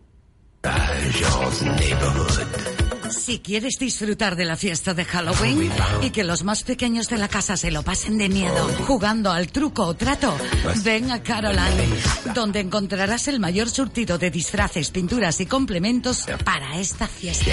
[3.12, 5.70] Si quieres disfrutar de la fiesta de Halloween
[6.02, 9.52] y que los más pequeños de la casa se lo pasen de miedo jugando al
[9.52, 10.36] truco o trato,
[10.84, 11.88] ven a Caroline,
[12.34, 17.52] donde encontrarás el mayor surtido de disfraces, pinturas y complementos para esta fiesta.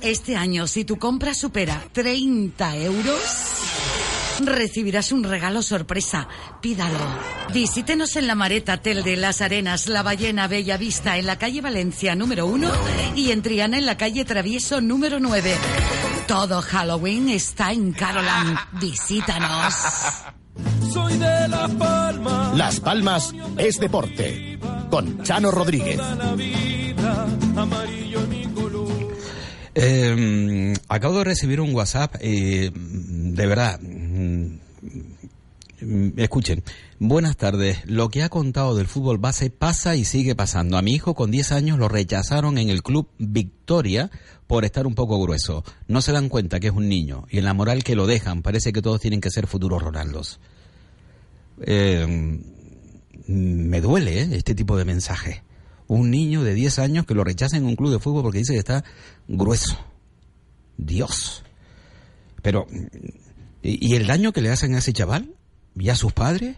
[0.00, 3.20] Este año, si tu compra supera 30 euros,
[4.46, 6.28] recibirás un regalo sorpresa.
[6.60, 6.98] Pídalo.
[7.52, 11.60] Visítenos en la Mareta Tel de Las Arenas, La Ballena Bella Vista, en la calle
[11.60, 12.70] Valencia número 1
[13.16, 15.54] y en Triana en la calle Travieso número 9.
[16.26, 18.56] Todo Halloween está en Caroline.
[18.80, 19.74] Visítanos.
[20.92, 22.56] Soy de Las Palmas.
[22.56, 24.58] Las Palmas es deporte.
[24.90, 26.00] Con Chano Rodríguez.
[29.74, 33.80] Eh, acabo de recibir un WhatsApp, eh, de verdad.
[34.20, 36.62] Mm, Escuchen,
[36.98, 37.78] buenas tardes.
[37.86, 40.76] Lo que ha contado del fútbol base pasa y sigue pasando.
[40.76, 44.10] A mi hijo con 10 años lo rechazaron en el club Victoria
[44.46, 45.64] por estar un poco grueso.
[45.88, 48.42] No se dan cuenta que es un niño y en la moral que lo dejan
[48.42, 50.38] parece que todos tienen que ser futuros Ronaldos.
[51.62, 52.38] Eh,
[53.26, 54.28] me duele ¿eh?
[54.32, 55.42] este tipo de mensaje.
[55.86, 58.52] Un niño de 10 años que lo rechaza en un club de fútbol porque dice
[58.52, 58.84] que está
[59.28, 59.78] grueso.
[60.76, 61.42] Dios.
[62.42, 62.66] Pero,
[63.62, 65.34] ¿y, el daño que le hacen a ese chaval?
[65.76, 66.56] ¿Y a sus padres?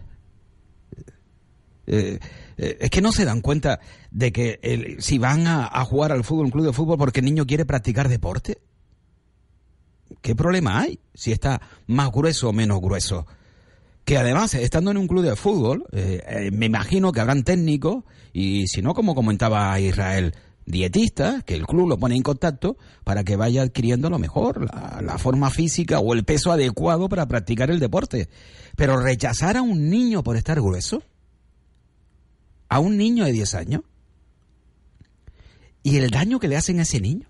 [1.87, 2.19] Eh,
[2.57, 3.81] eh, es que no se dan cuenta
[4.11, 7.47] de que si van a, jugar al fútbol, un club de fútbol, porque el niño
[7.47, 8.59] quiere practicar deporte.
[10.21, 13.27] ¿Qué problema hay si está más grueso o menos grueso?
[14.05, 18.67] que además, estando en un club de fútbol, eh, me imagino que habrán técnicos y,
[18.67, 20.35] si no, como comentaba Israel,
[20.67, 25.01] dietistas, que el club lo pone en contacto para que vaya adquiriendo lo mejor, la,
[25.03, 28.29] la forma física o el peso adecuado para practicar el deporte.
[28.77, 31.03] Pero rechazar a un niño por estar grueso,
[32.69, 33.83] a un niño de 10 años,
[35.83, 37.27] y el daño que le hacen a ese niño,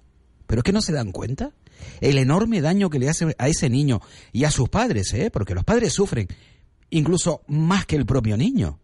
[0.47, 1.53] pero es que no se dan cuenta.
[2.01, 4.01] El enorme daño que le hace a ese niño
[4.33, 5.31] y a sus padres, ¿eh?
[5.31, 6.29] porque los padres sufren
[6.91, 8.79] incluso más que el propio niño.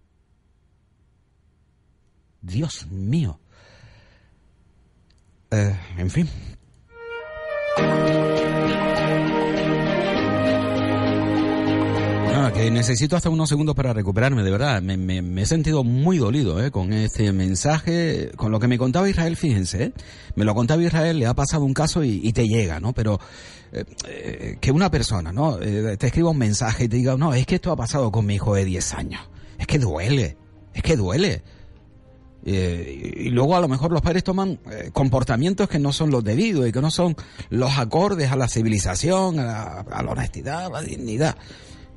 [2.41, 3.41] Dios mío.
[5.51, 6.29] Eh, en fin.
[12.55, 14.83] Que necesito hasta unos segundos para recuperarme, de verdad.
[14.83, 19.37] Me, he sentido muy dolido eh, con este mensaje, con lo que me contaba Israel,
[19.37, 19.85] fíjense.
[19.85, 19.93] eh.
[20.35, 22.93] Me lo contaba Israel, le ha pasado un caso y, y te llega, ¿no?
[22.95, 23.21] Pero
[23.71, 25.61] eh, eh, que una persona, ¿no?
[25.63, 28.27] Eh, te escriba un mensaje y te diga, no, es que esto ha pasado con
[28.27, 29.21] mi hijo de 10 años.
[29.59, 30.37] Es que duele,
[30.75, 31.43] es que duele.
[32.47, 36.23] Eh, y luego a lo mejor los padres toman eh, comportamientos que no son los
[36.25, 37.17] debidos y que no son
[37.51, 41.37] los acordes a la civilización, a la, honestidad, a la dignidad.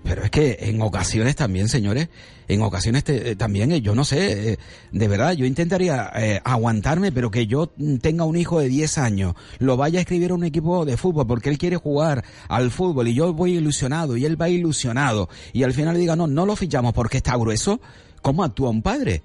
[0.04, 2.10] Pero es que en ocasiones también, señores,
[2.48, 4.58] en ocasiones te- eh, también, yo no sé,
[4.92, 6.12] de verdad, yo intentaría
[6.44, 7.72] aguantarme, pero que yo
[8.02, 11.28] tenga un hijo de 10 años, lo vaya a escribir a un equipo de fútbol
[11.28, 15.62] porque él quiere jugar al fútbol y yo voy ilusionado y él va ilusionado y
[15.64, 17.80] al final diga, no, no lo fichamos porque está grueso,
[18.24, 19.22] ¿cómo actúa un padre?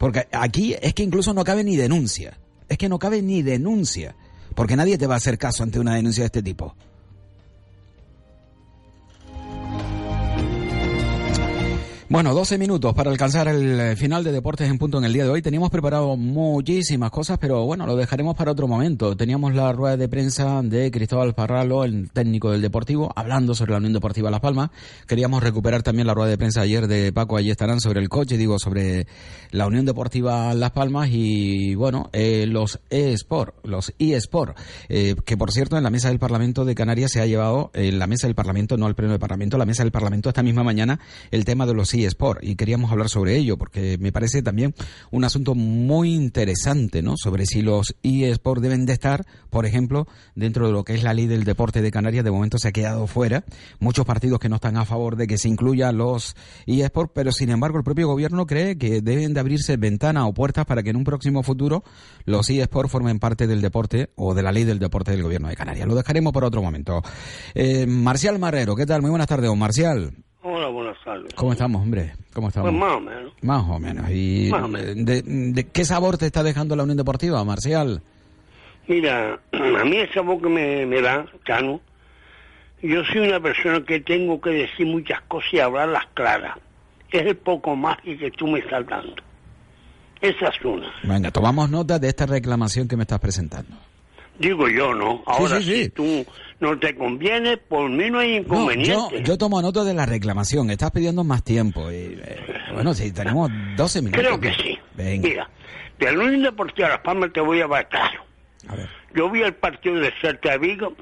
[0.00, 2.38] Porque aquí es que incluso no cabe ni denuncia.
[2.70, 4.16] Es que no cabe ni denuncia.
[4.54, 6.74] Porque nadie te va a hacer caso ante una denuncia de este tipo.
[12.12, 15.22] Bueno, 12 minutos para alcanzar el eh, final de Deportes en Punto en el día
[15.22, 15.42] de hoy.
[15.42, 19.16] Teníamos preparado muchísimas cosas, pero bueno, lo dejaremos para otro momento.
[19.16, 23.76] Teníamos la rueda de prensa de Cristóbal Parralo, el técnico del Deportivo, hablando sobre la
[23.76, 24.70] Unión Deportiva Las Palmas.
[25.06, 28.36] Queríamos recuperar también la rueda de prensa ayer de Paco, allí estarán sobre el coche,
[28.36, 29.06] digo, sobre
[29.52, 34.58] la Unión Deportiva Las Palmas y bueno, eh, los eSport, los eSport,
[34.88, 38.00] eh, que por cierto en la mesa del Parlamento de Canarias se ha llevado, en
[38.00, 40.64] la mesa del Parlamento, no al pleno del Parlamento, la mesa del Parlamento esta misma
[40.64, 40.98] mañana,
[41.30, 41.94] el tema de los
[42.42, 44.74] y queríamos hablar sobre ello porque me parece también
[45.10, 47.16] un asunto muy interesante, ¿no?
[47.16, 51.14] Sobre si los eSport deben de estar, por ejemplo, dentro de lo que es la
[51.14, 53.44] ley del deporte de Canarias, de momento se ha quedado fuera.
[53.78, 56.36] Muchos partidos que no están a favor de que se incluya los
[56.66, 60.66] eSport, pero sin embargo el propio gobierno cree que deben de abrirse ventanas o puertas
[60.66, 61.84] para que en un próximo futuro
[62.24, 65.56] los eSport formen parte del deporte o de la ley del deporte del gobierno de
[65.56, 65.86] Canarias.
[65.86, 67.02] Lo dejaremos por otro momento.
[67.54, 69.02] Eh, Marcial Marrero, ¿qué tal?
[69.02, 70.12] Muy buenas tardes, don Marcial.
[70.42, 71.34] Hola, buenas tardes.
[71.34, 72.14] ¿Cómo estamos, hombre?
[72.32, 72.70] ¿Cómo estamos?
[72.70, 73.32] Pues más o menos.
[73.42, 74.10] Más o menos.
[74.10, 75.04] ¿Y Más o menos.
[75.04, 78.02] De, de qué sabor te está dejando la Unión Deportiva, Marcial?
[78.86, 81.80] Mira, a mí esa voz que me, me da, Chano,
[82.82, 86.56] yo soy una persona que tengo que decir muchas cosas y hablarlas claras.
[87.10, 89.16] Es el poco más que tú me estás dando.
[90.22, 90.90] Esa es una.
[91.02, 93.76] Venga, tomamos nota de esta reclamación que me estás presentando.
[94.40, 95.22] Digo yo, ¿no?
[95.26, 95.82] Ahora, sí, sí.
[95.84, 96.26] si tú
[96.60, 99.22] no te conviene, por mí no hay No, yo, inconveniente.
[99.22, 100.70] yo tomo nota de la reclamación.
[100.70, 101.90] Estás pidiendo más tiempo.
[101.92, 102.40] Y, eh,
[102.72, 104.20] bueno, si tenemos 12 minutos.
[104.20, 104.78] Creo que sí.
[104.94, 105.28] Venga.
[105.28, 105.50] Mira,
[105.98, 108.10] de la Unión Deportiva Las Palmas te voy a batar.
[109.14, 110.94] Yo vi el partido de Celta Vigo.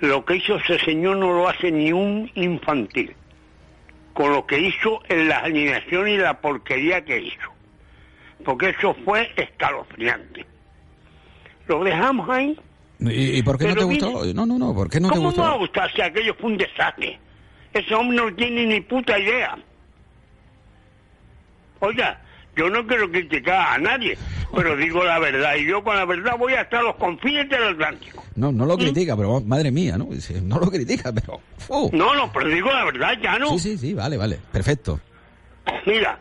[0.00, 3.14] Lo que hizo ese señor no lo hace ni un infantil.
[4.12, 7.54] Con lo que hizo en las alineaciones y la porquería que hizo.
[8.44, 10.44] Porque eso fue escalofriante.
[11.68, 12.58] Lo dejamos ahí.
[13.00, 14.24] ¿Y, y por qué no te gustó?
[14.34, 14.74] No, no, no.
[14.74, 15.42] ¿Por qué no te ¿Cómo gustó?
[15.42, 17.18] me va a gustar si aquello fue un desastre?
[17.72, 19.56] Ese hombre no tiene ni puta idea.
[21.80, 22.20] Oiga,
[22.56, 24.16] yo no quiero criticar a nadie,
[24.54, 25.56] pero digo la verdad.
[25.56, 28.22] Y yo con la verdad voy hasta los confines del Atlántico.
[28.36, 30.08] No, no lo critica, pero madre mía, ¿no?
[30.42, 31.40] No lo critica, pero...
[31.92, 33.50] No, no, pero digo la verdad, ya no.
[33.50, 34.38] Sí, sí, sí, vale, vale.
[34.52, 35.00] Perfecto.
[35.86, 36.18] Mira,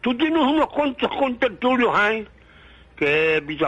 [0.00, 2.26] tú tienes unos cuantos contertulios ahí,
[2.96, 3.66] que Vito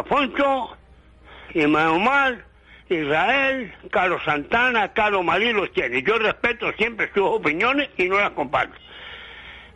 [1.61, 2.45] Ismael Omar,
[2.89, 6.03] Israel, Carlos Santana, Carlos Marí los tiene.
[6.03, 8.75] Yo respeto siempre sus opiniones y no las comparto.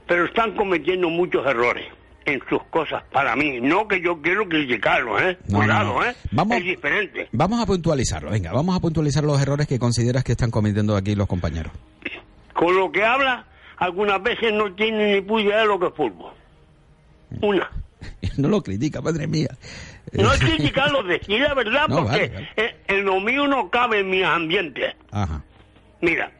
[0.06, 1.86] Pero están cometiendo muchos errores
[2.24, 3.60] en sus cosas para mí.
[3.60, 5.38] No que yo quiero criticarlos, ¿eh?
[5.48, 6.04] No, Cuidado, no, no.
[6.06, 6.14] ¿eh?
[6.32, 7.28] Vamos- Es diferente.
[7.32, 11.14] Vamos a puntualizarlo, venga, vamos a puntualizar los errores que consideras que están cometiendo aquí
[11.14, 11.72] los compañeros.
[12.52, 13.46] Con lo que habla,
[13.78, 16.32] algunas veces no tiene ni idea de lo que es fútbol.
[17.40, 17.70] Una.
[18.36, 19.48] No lo critica, madre mía.
[20.12, 22.48] No es criticarlo, decir la verdad, No, porque vale, vale.
[22.56, 24.96] eh, en lo mío no cabe en mi ambiente.
[25.12, 25.42] Ajá.
[26.00, 26.30] Mira,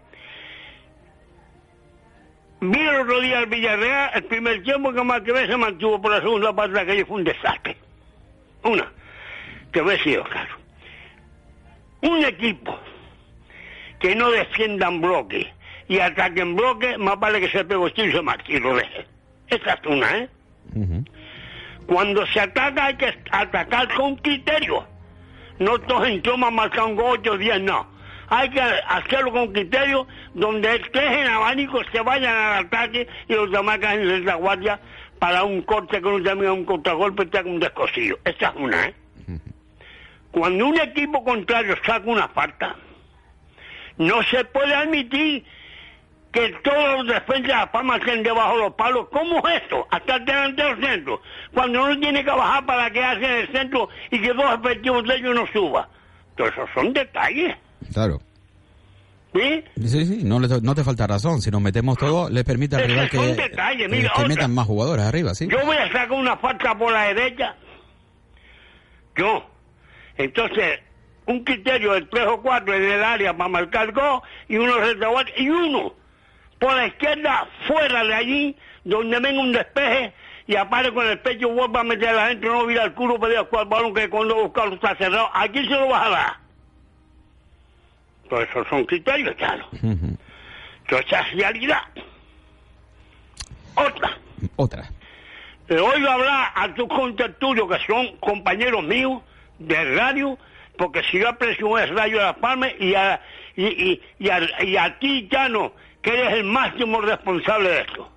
[2.61, 6.01] vi el otro día al Villarreal, el primer tiempo que más que ve se mantuvo
[6.01, 7.77] por la segunda parte, aquello fue un desastre.
[8.64, 8.91] Una,
[9.73, 10.57] que he sido claro.
[12.03, 12.79] Un equipo
[13.99, 15.53] que no defienda en bloque
[15.89, 19.07] y ataque en bloque, más vale que se tiro y se marche y lo deje.
[19.49, 20.29] Esa es una, ¿eh?
[21.91, 24.86] Cuando se ataca hay que atacar con criterio.
[25.59, 27.84] No todos en toma marcan 8 o 10, no.
[28.28, 33.51] Hay que hacerlo con criterio donde tres en abanico se vayan al ataque y los
[33.51, 34.78] demás caen en la guardia
[35.18, 38.20] para un corte que no termina un contragolpe un descosillo.
[38.24, 38.95] Esa es una, ¿eh?
[40.30, 42.76] Cuando un equipo contrario saca una falta,
[43.99, 45.45] no se puede admitir
[46.33, 49.09] que todos los defensas de la palma estén debajo de los palos.
[49.11, 49.87] ¿Cómo es esto?
[49.91, 51.22] Hasta el delantero centro.
[51.53, 55.05] Cuando uno tiene que bajar para que hace en el centro y que dos efectivos
[55.09, 55.89] de ellos no suba.
[56.37, 57.57] Todo eso son detalles.
[57.93, 58.20] Claro.
[59.33, 59.64] ¿Sí?
[59.87, 61.41] Sí, sí, no, le- no te falta razón.
[61.41, 64.28] Si nos metemos todo, le permite al rival que, un detalle, eh, mira, que otra.
[64.28, 65.47] metan más jugadores arriba, ¿sí?
[65.49, 67.55] Yo voy a sacar una falta por la derecha.
[69.16, 69.45] Yo.
[70.16, 70.81] Entonces,
[71.26, 74.74] un criterio de tres o cuatro en el área para marcar gol y uno
[75.37, 75.95] y uno
[76.61, 80.13] por la izquierda fuera de allí donde venga un despeje
[80.47, 83.67] y apare con el pecho vuelva a meter adentro, no vira el culo, pedir cual
[83.67, 85.31] balón que cuando buscarlo está cerrado.
[85.33, 86.37] Aquí se lo vas a dar.
[88.29, 89.67] Pues esos son criterios, claro.
[89.73, 91.83] Entonces, esa es realidad.
[93.75, 94.19] Otra.
[94.57, 94.91] Otra.
[95.69, 99.23] Le oigo hablar a tus contertulios que son compañeros míos
[99.59, 100.37] de radio,
[100.77, 103.21] porque si yo aprecio es Radio de Las Palmas y a,
[103.57, 105.73] y, y, y a, y a ti, Chano,
[106.03, 108.11] que eres el máximo responsable de esto.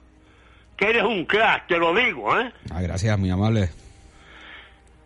[0.78, 2.52] Que eres un crack, te lo digo, ¿eh?
[2.72, 3.70] Ah, gracias, muy amable.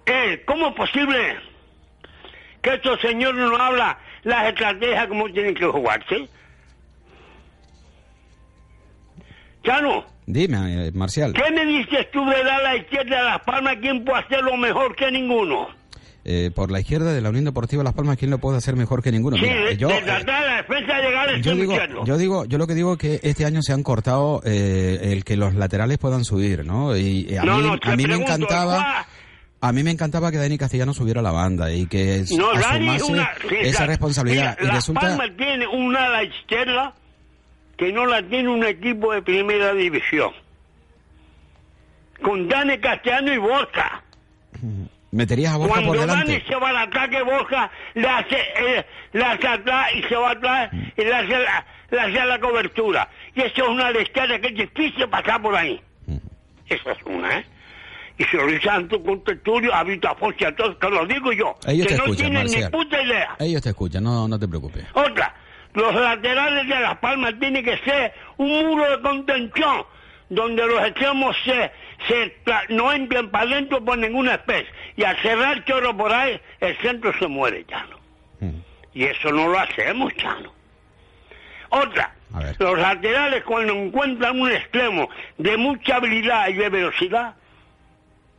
[0.05, 1.37] Eh, ¿Cómo es posible
[2.61, 6.29] que estos señores no hablan las estrategias como tienen que jugarse?
[9.63, 11.33] Chano, Dime, eh, Marcial.
[11.33, 13.77] ¿qué me dices tú de dar a la izquierda de Las Palmas?
[13.81, 15.69] ¿Quién puede hacerlo mejor que ninguno?
[16.29, 19.01] Eh, por la izquierda de la Unión Deportiva Las Palmas, ¿quién lo puede hacer mejor
[19.01, 19.37] que ninguno?
[19.37, 20.93] Sí, Mira, yo, de eh, la defensa
[21.41, 24.41] yo digo, yo digo, yo lo que digo es que este año se han cortado
[24.43, 26.97] eh, el que los laterales puedan subir, ¿no?
[26.97, 29.05] Y eh, a No, mí, no, a mí me encantaba,
[29.61, 33.03] a mí me encantaba que Dani Castellano subiera a la banda y que No, asumase
[33.05, 33.29] una...
[33.47, 34.57] sí, esa la- responsabilidad.
[34.59, 36.93] mira, y Las resulta, Palmas tiene una ala izquierda
[37.77, 40.31] que no la tiene un equipo de primera división.
[42.21, 44.03] Con Dani Castellano y Borja.
[45.11, 46.47] Meterías a Borja Cuando por Dani delante.
[46.47, 50.69] se va al ataque, Borja le hace, eh, le hace atrás y se va atrás
[50.73, 53.09] y le hace, la, le hace la cobertura.
[53.35, 55.81] Y eso es una izquierda que es difícil pasar por ahí.
[56.69, 57.45] Esa es una, ¿eh?
[58.17, 61.55] Y se lo con Tertulio, a Vito Afonso y a todos, te lo digo yo.
[61.67, 62.71] Ellos que te no escuchan, tienen ni Marcial.
[62.71, 63.35] puta idea.
[63.39, 64.85] Ellos te escuchan, no, no te preocupes.
[64.93, 65.35] Otra,
[65.73, 69.85] los laterales de Las Palmas tiene que ser un muro de contención
[70.29, 71.71] donde los extremos se,
[72.07, 72.33] se
[72.69, 74.71] no entren para adentro por ninguna especie.
[74.95, 77.97] Y al cerrar chorro por ahí, el centro se muere, Chano.
[78.93, 80.51] Y eso no lo hacemos, Chano.
[81.69, 82.13] Otra,
[82.59, 87.35] los laterales cuando encuentran un extremo de mucha habilidad y de velocidad,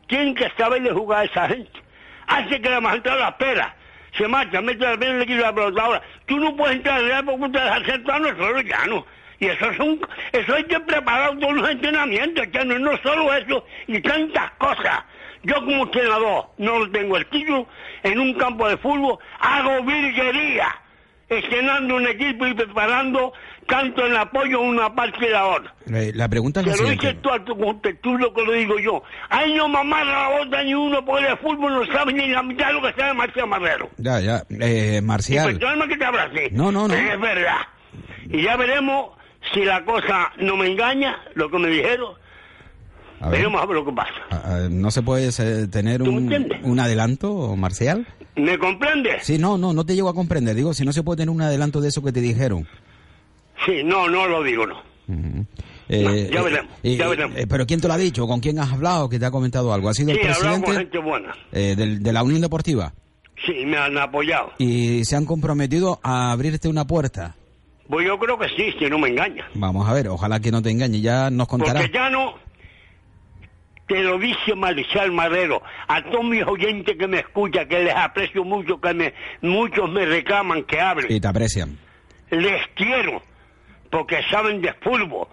[0.06, 1.80] tienen que saberle jugar a esa gente.
[2.26, 3.74] Hace que la magistrada la espera.
[4.16, 5.82] Se marcha, mete la pierna y le quita la pelota.
[5.82, 9.06] Ahora, tú no puedes entrar en porque tú te has centrado solo ya no.
[9.40, 10.00] Y eso es un,
[10.32, 15.00] eso hay que preparar todos los entrenamientos, ya no, no solo eso, y tantas cosas.
[15.44, 17.68] Yo como entrenador no tengo el título,
[18.02, 20.68] en un campo de fútbol hago virguería,
[21.28, 23.32] escenando un equipo y preparando
[23.66, 25.74] tanto en apoyo una parte de la otra.
[25.94, 27.06] Eh, La pregunta es la lo siguiente.
[27.06, 29.02] dices tú a tu contextura que lo digo yo.
[29.28, 32.68] Ay, no mamá la bota ni uno porque el fútbol no sabe ni la mitad
[32.68, 33.90] de lo que sabe Marcial Marrero.
[33.98, 34.42] Ya, ya.
[34.60, 35.46] Eh, Y Marcial.
[35.54, 36.50] perdóname que te.
[36.52, 36.94] No, no, no.
[36.94, 37.58] Es verdad.
[38.30, 39.17] Y ya veremos
[39.52, 42.14] si la cosa no me engaña, lo que me dijeron.
[43.20, 43.38] A ver.
[43.40, 44.12] Veremos a ver lo que pasa.
[44.30, 46.32] Ah, ah, ¿No se puede eh, tener un,
[46.62, 48.06] un adelanto, Marcial?
[48.36, 49.24] ¿Me comprendes?
[49.24, 50.54] Sí, no, no, no te llego a comprender.
[50.54, 52.68] Digo, si no se puede tener un adelanto de eso que te dijeron.
[53.66, 54.80] Sí, no, no lo digo, no.
[55.88, 57.36] Eh, ya eh, veremos, eh, ya veremos.
[57.38, 58.26] eh, pero ¿quién te lo ha dicho?
[58.28, 59.08] ¿Con quién has hablado?
[59.08, 59.88] ¿Que te ha comentado algo?
[59.88, 61.34] ¿Ha sido Sí, el con presidente gente buena.
[61.50, 62.92] del- de la Unión Deportiva?
[63.46, 64.52] Sí, me han apoyado.
[64.58, 67.34] Y se han comprometido a abrirte una puerta.
[67.88, 69.48] Pues yo creo que sí, si no me engaña.
[69.54, 71.00] Vamos a ver, ojalá que no te engañe.
[71.00, 71.80] Ya nos contará.
[71.80, 72.34] Porque ya no
[73.86, 78.44] te lo dice Marcial Marrero, a todos mis oyentes que me escuchan, que les aprecio
[78.44, 81.06] mucho, que me, muchos me reclaman que hable.
[81.12, 81.78] Y te aprecian.
[82.30, 83.22] Les quiero,
[83.90, 85.28] porque saben de fútbol.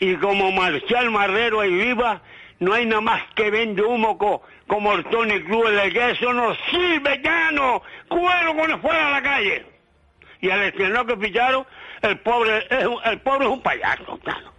[0.00, 2.22] Y como Marcial Marrero y viva,
[2.60, 6.32] no hay nada más que vende humo co- como el Tony Cruz, el que eso
[6.32, 9.66] no sirve ya no, cuero cuando fuera a la calle.
[10.44, 11.64] Y al estrenador que ficharon,
[12.02, 14.52] el pobre es un, el pobre es un payaso, claro.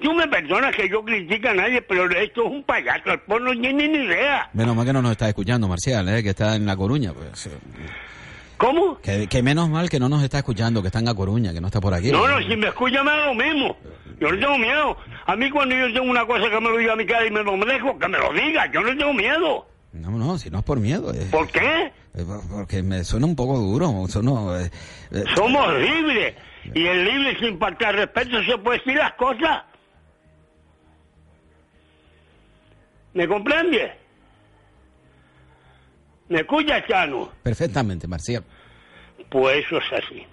[0.00, 3.42] Tú me perdonas que yo critique a nadie, pero esto es un payaso, el pobre
[3.42, 4.48] no tiene ni idea.
[4.52, 7.12] Menos mal que no nos está escuchando, Marcial, eh, que está en La Coruña.
[7.12, 7.50] Pues,
[8.58, 9.00] ¿Cómo?
[9.00, 11.60] que, que menos mal que no nos está escuchando, que está en La Coruña, que
[11.60, 12.12] no está por aquí.
[12.12, 13.76] No, no, si me escucha me da lo mismo.
[14.20, 14.96] Yo no tengo miedo.
[15.26, 17.30] A mí cuando yo tengo una cosa que me lo diga a mi cara y
[17.32, 18.70] me lo merezco, que me lo diga.
[18.70, 19.66] Yo no tengo miedo.
[19.94, 21.12] No, no, si no es por miedo.
[21.32, 21.92] ¿Por qué?
[22.18, 23.92] Eh, por- porque me suena un poco duro.
[24.08, 24.70] Suena, eh,
[25.12, 26.34] eh, Somos libres.
[26.74, 29.62] Y el libre sin faltar respeto se puede decir las cosas.
[33.14, 33.92] ¿Me comprende?
[36.28, 37.30] ¿Me escucha, Chano?
[37.42, 38.44] Perfectamente, Marcial.
[39.30, 40.26] Pues eso es así.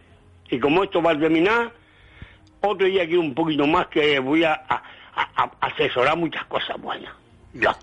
[0.49, 1.71] Y como esto va a terminar,
[2.61, 4.83] otro día aquí un poquito más que voy a, a-
[5.15, 7.13] a- a asesorar muchas cosas buenas.
[7.53, 7.75] Ya.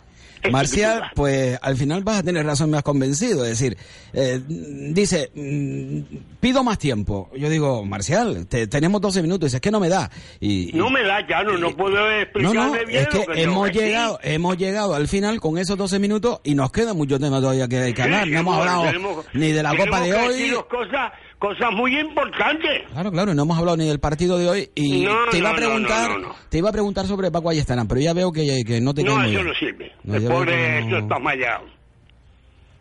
[0.50, 3.44] Marcial, pues al final vas a tener razón, me has convencido.
[3.44, 3.76] Es decir,
[4.12, 6.00] eh, dice, mm,
[6.40, 7.30] pido más tiempo.
[7.36, 9.46] Yo digo, Marcial, te- tenemos 12 minutos.
[9.48, 10.10] Dice, es que no me da.
[10.40, 14.18] Y, No me da, Chano, no puedo no, explicarme no, bien es que hemos llegado,
[14.22, 17.78] hemos llegado al final con esos 12 minutos y nos queda mucho tema todavía que,
[17.78, 18.24] hay que hablar.
[18.24, 20.52] Sí, no hemos hablado tenemos- ni de la Copa de hoy.
[20.68, 21.12] cosas,
[21.42, 22.84] cosas muy importantes.
[22.92, 25.48] Claro, claro, y no hemos hablado ni del partido de hoy y No, te iba
[25.48, 28.62] no, a preguntar, no, te iba a preguntar sobre Paco Ayestarán, pero ya veo que,
[28.64, 29.90] que no te No, eso no sirve.
[30.08, 31.66] El pobre, esto está mallado.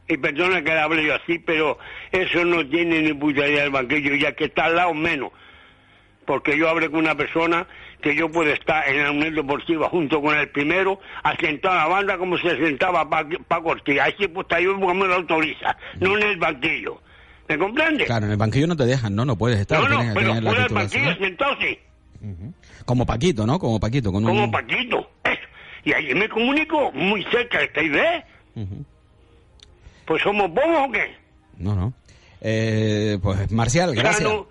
[0.08, 1.80] Y perdona que le hable yo así, pero
[2.12, 5.32] eso no tiene ni puta idea del banquillo, ya que está al lado menos.
[6.26, 7.66] Porque yo hablé con una persona
[8.00, 11.88] que yo puedo estar en la Unión Deportiva junto con el primero, asentado a la
[11.88, 14.00] banda como se sentaba Paco Ortiz.
[14.00, 17.02] Ahí sí pues yo porque me lo autoriza, no en el banquillo.
[17.52, 18.06] ¿Me comprende?
[18.06, 19.82] Claro, en el banquillo no te dejan, no, no puedes estar.
[19.82, 21.78] no, no, tienes pero fuera del banquillo sentado sí.
[22.86, 23.60] Como Paquito, ¿no?
[23.60, 24.10] Como Paquito.
[24.10, 24.52] Con Como un...
[24.52, 25.12] Paquito.
[25.26, 25.42] Eso.
[25.84, 28.26] Y allí me comunico muy cerca de esta idea.
[30.06, 31.14] Pues somos bobos o qué?
[31.58, 31.94] No, no.
[32.40, 34.20] Eh, pues Marcial, gracias.
[34.20, 34.48] Chano,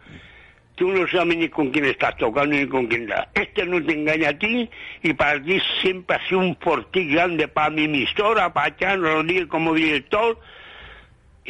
[0.75, 3.09] tú no sabes ni con quién estás tocando ni con quién.
[3.33, 4.69] Este no te engaña a ti
[5.03, 9.47] y para ti siempre ha sido un fortí grande para mi emisora, para Chano Rodríguez
[9.47, 10.39] como director.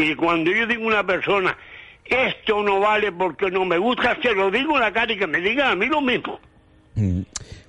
[0.00, 1.56] Y cuando yo digo a una persona,
[2.04, 5.26] esto no vale porque no me gusta, se lo digo en la cara y que
[5.26, 6.40] me diga a mí lo mismo.
[6.94, 7.20] Mm.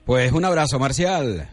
[0.06, 1.48] Pues un abrazo, Marcial.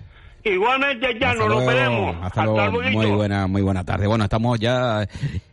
[0.52, 2.16] Igualmente ya nos lo veremos.
[2.22, 2.80] Hasta, luego.
[2.90, 4.06] Muy buena, muy buena tarde.
[4.06, 5.06] Bueno, estamos ya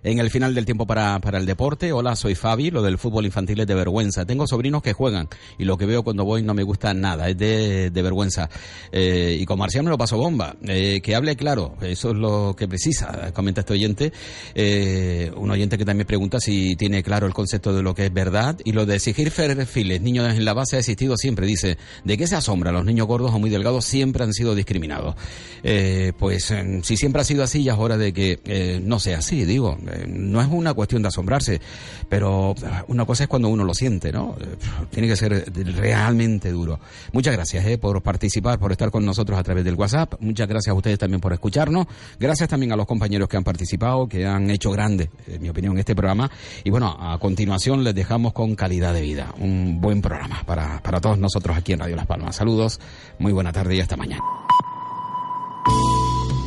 [0.03, 1.91] en el final del tiempo para, para el deporte.
[1.91, 2.71] Hola, soy Fabi.
[2.71, 4.25] Lo del fútbol infantil es de vergüenza.
[4.25, 5.27] Tengo sobrinos que juegan
[5.57, 7.27] y lo que veo cuando voy no me gusta nada.
[7.29, 8.49] Es de, de vergüenza.
[8.91, 10.55] Eh, y con Marcial me lo paso bomba.
[10.63, 11.75] Eh, que hable claro.
[11.81, 13.33] Eso es lo que precisa.
[13.33, 14.13] Comenta este oyente.
[14.53, 18.13] Eh, un oyente que también pregunta si tiene claro el concepto de lo que es
[18.13, 20.01] verdad y lo de exigir perfiles.
[20.01, 21.45] Niños en la base ha existido siempre.
[21.45, 22.71] Dice, ¿de qué se asombra?
[22.71, 24.84] Los niños gordos o muy delgados siempre han sido discriminados.
[25.63, 28.99] Eh, pues eh, si siempre ha sido así, ya es hora de que eh, no
[28.99, 29.77] sea así, digo.
[30.07, 31.59] no es una cuestión de asombrarse,
[32.07, 32.53] pero
[32.87, 34.35] una cosa es cuando uno lo siente, ¿no?
[34.91, 36.79] tiene que ser realmente duro.
[37.13, 40.13] Muchas gracias por participar, por estar con nosotros a través del WhatsApp.
[40.19, 41.87] Muchas gracias a ustedes también por escucharnos.
[42.19, 45.77] Gracias también a los compañeros que han participado, que han hecho grande, en mi opinión,
[45.77, 46.29] este programa.
[46.63, 49.33] Y bueno, a continuación les dejamos con calidad de vida.
[49.39, 52.35] Un buen programa para, para todos nosotros aquí en Radio Las Palmas.
[52.35, 52.79] Saludos,
[53.17, 54.23] muy buena tarde y hasta mañana.